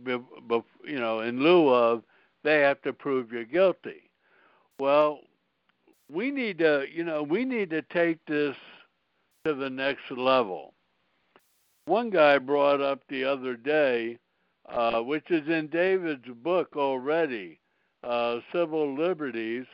[0.06, 2.02] you know, in lieu of
[2.44, 4.10] they have to prove you're guilty.
[4.78, 5.20] Well,
[6.12, 8.56] we need to, you know, we need to take this
[9.46, 10.74] to the next level.
[11.86, 14.18] One guy brought up the other day,
[14.72, 17.58] uh, which is in David's book already,
[18.04, 19.66] uh, Civil Liberties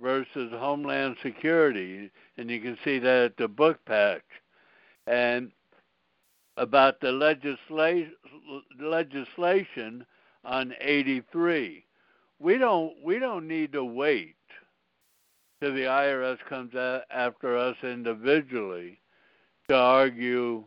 [0.00, 4.22] versus Homeland Security, and you can see that at the book patch.
[5.06, 5.52] And
[6.56, 8.10] about the legisla-
[8.80, 10.04] legislation
[10.44, 11.84] on 83,
[12.38, 14.34] we don't we don't need to wait
[15.60, 16.74] till the IRS comes
[17.10, 19.00] after us individually
[19.68, 20.64] to argue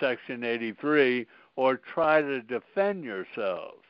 [0.00, 1.26] Section 83
[1.58, 3.82] or try to defend yourselves.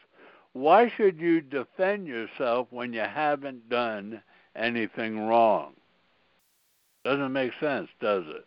[0.55, 4.23] Why should you defend yourself when you haven't done
[4.57, 5.75] anything wrong.
[7.05, 8.47] Doesn't make sense, does it?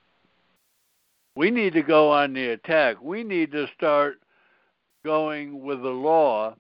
[1.36, 2.98] We need to go on the attack.
[3.00, 4.22] We need to start
[5.06, 6.56] going with the law.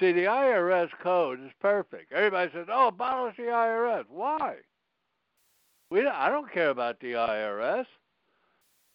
[0.00, 2.12] See, the IRS code is perfect.
[2.12, 4.56] Everybody says, "Oh, abolish the IRS." Why?
[5.90, 7.86] We don't, I don't care about the IRS.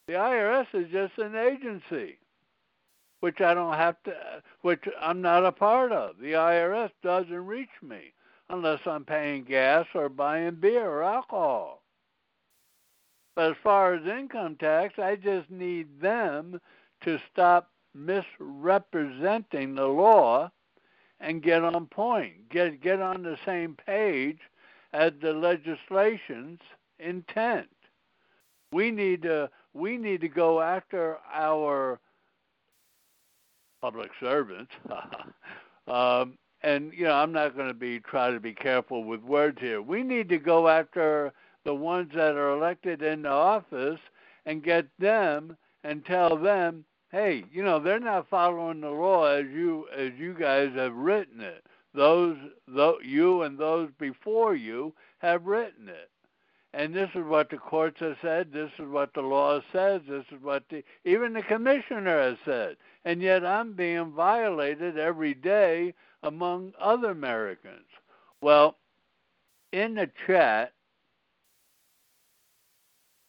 [0.07, 2.17] The IRS is just an agency,
[3.21, 4.13] which I don't have to,
[4.61, 6.17] which I'm not a part of.
[6.19, 8.13] The IRS doesn't reach me
[8.49, 11.81] unless I'm paying gas or buying beer or alcohol.
[13.35, 16.59] But as far as income tax, I just need them
[17.03, 20.51] to stop misrepresenting the law
[21.19, 24.39] and get on point, get get on the same page
[24.93, 26.59] as the legislation's
[26.99, 27.69] intent.
[28.71, 31.99] We need to we need to go after our
[33.81, 34.71] public servants.
[35.87, 39.57] um, and you know, I'm not going to be try to be careful with words
[39.59, 39.81] here.
[39.81, 41.33] We need to go after
[41.65, 43.99] the ones that are elected into office
[44.45, 49.45] and get them and tell them, hey, you know, they're not following the law as
[49.45, 51.65] you as you guys have written it.
[51.93, 56.09] Those, those you and those before you have written it.
[56.73, 58.53] And this is what the courts have said.
[58.53, 60.01] This is what the law says.
[60.07, 62.77] This is what the even the commissioner has said.
[63.03, 65.93] And yet I'm being violated every day
[66.23, 67.87] among other Americans.
[68.41, 68.77] Well,
[69.73, 70.73] in the chat,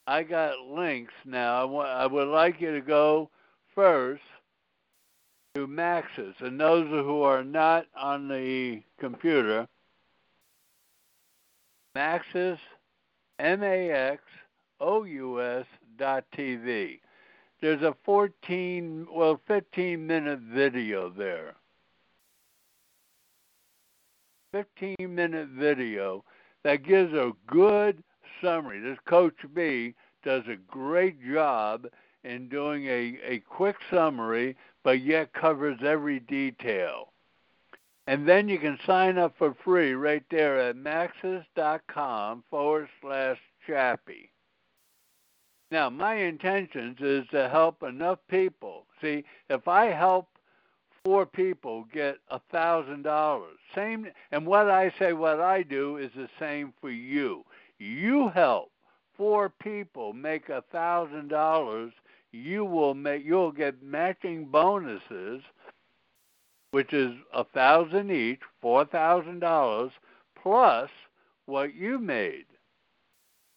[0.07, 1.77] I got links now.
[1.79, 3.31] I, would like you to go
[3.75, 4.23] first
[5.55, 9.69] to Maxous, and those who are not on the computer,
[11.95, 12.59] Maxous,
[13.43, 14.17] M-A-X-O-U-S
[15.99, 17.01] dot TV.
[17.61, 21.57] There's a 14, well, 15 minute video there.
[24.53, 26.25] 15 minute video
[26.63, 28.05] that gives a good
[28.41, 28.79] summary.
[28.79, 31.89] This Coach B does a great job
[32.23, 37.12] in doing a, a quick summary, but yet covers every detail.
[38.07, 44.31] And then you can sign up for free right there at maxous.com forward slash chappie.
[45.71, 48.87] Now, my intentions is to help enough people.
[49.01, 50.29] See, if I help
[51.05, 56.11] four people get a thousand dollars, same, and what I say, what I do is
[56.15, 57.45] the same for you.
[57.79, 58.71] You help
[59.17, 61.93] four people make a thousand dollars,
[62.33, 65.43] you will make you'll get matching bonuses,
[66.73, 69.93] which is a thousand each, four thousand dollars
[70.43, 70.91] plus
[71.47, 72.47] what you made.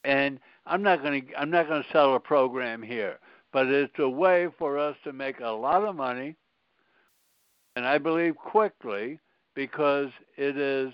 [0.03, 3.19] And I'm not going to I'm not going to sell a program here,
[3.51, 6.35] but it's a way for us to make a lot of money,
[7.75, 9.19] and I believe quickly
[9.55, 10.93] because it is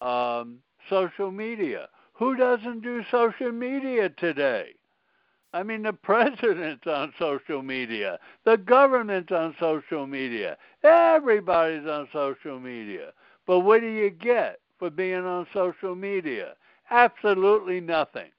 [0.00, 0.58] um,
[0.88, 1.88] social media.
[2.14, 4.74] Who doesn't do social media today?
[5.52, 12.60] I mean, the president's on social media, the government's on social media, everybody's on social
[12.60, 13.12] media.
[13.46, 16.54] But what do you get for being on social media?
[16.90, 18.30] Absolutely nothing.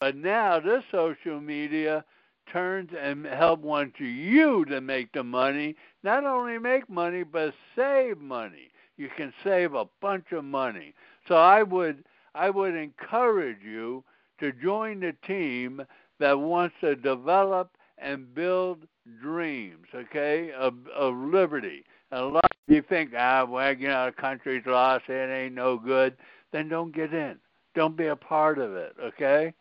[0.00, 2.04] But now this social media
[2.50, 8.18] turns and help wants you to make the money, not only make money, but save
[8.18, 8.70] money.
[8.96, 10.94] You can save a bunch of money.
[11.28, 14.02] So I would I would encourage you
[14.40, 15.82] to join the team
[16.18, 18.86] that wants to develop and build
[19.20, 21.84] dreams, okay, of, of liberty.
[22.10, 25.54] And a lot of you think, ah, well, you know, the country's lost, it ain't
[25.54, 26.16] no good.
[26.52, 27.38] Then don't get in.
[27.74, 29.54] Don't be a part of it, okay?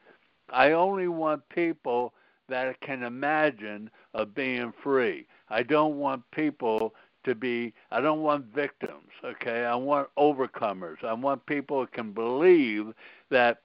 [0.50, 2.14] I only want people
[2.50, 5.28] that can imagine of being free.
[5.50, 6.94] I don't want people
[7.24, 9.66] to be I don't want victims, okay?
[9.66, 11.04] I want overcomers.
[11.04, 12.94] I want people who can believe
[13.30, 13.62] that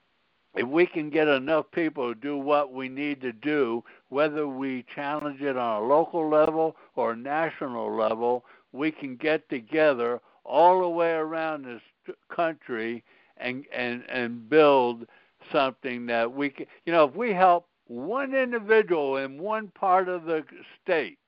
[0.57, 4.85] if we can get enough people to do what we need to do, whether we
[4.95, 10.89] challenge it on a local level or national level, we can get together all the
[10.89, 13.03] way around this country
[13.37, 15.07] and and and build
[15.53, 20.25] something that we can you know if we help one individual in one part of
[20.25, 20.43] the
[20.83, 21.19] state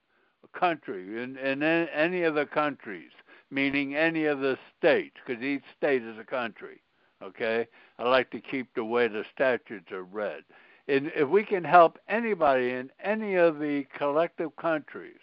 [0.53, 3.11] country in, in any of the countries,
[3.51, 6.81] meaning any of the states, because each state is a country.
[7.23, 7.66] Okay,
[7.99, 10.45] I like to keep the way the statutes are read.
[10.87, 15.21] And if we can help anybody in any of the collective countries,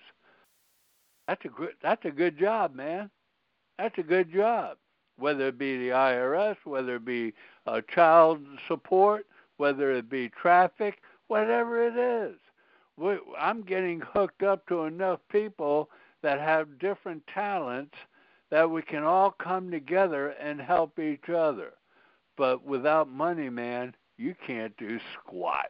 [1.27, 3.09] that's a good that's a good job, man.
[3.79, 4.77] That's a good job.
[5.17, 7.33] Whether it be the IRS, whether it be
[7.65, 9.25] uh, child support,
[9.57, 12.35] whether it be traffic, whatever it is
[12.97, 15.89] we, I'm getting hooked up to enough people
[16.21, 17.95] that have different talents
[18.51, 21.73] that we can all come together and help each other.
[22.37, 25.67] But without money, man, you can't do squat.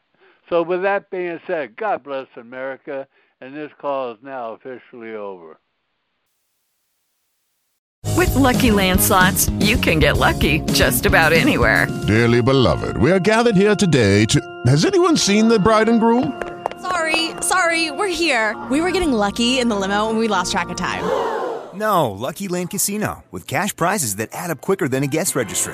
[0.49, 3.07] So, with that being said, God bless America,
[3.41, 5.57] and this call is now officially over.
[8.16, 11.88] With Lucky Land slots, you can get lucky just about anywhere.
[12.07, 14.39] Dearly beloved, we are gathered here today to.
[14.68, 16.41] Has anyone seen the bride and groom?
[16.82, 18.55] Sorry, sorry, we're here.
[18.70, 21.03] We were getting lucky in the limo and we lost track of time.
[21.74, 25.74] No, Lucky Land Casino, with cash prizes that add up quicker than a guest registry.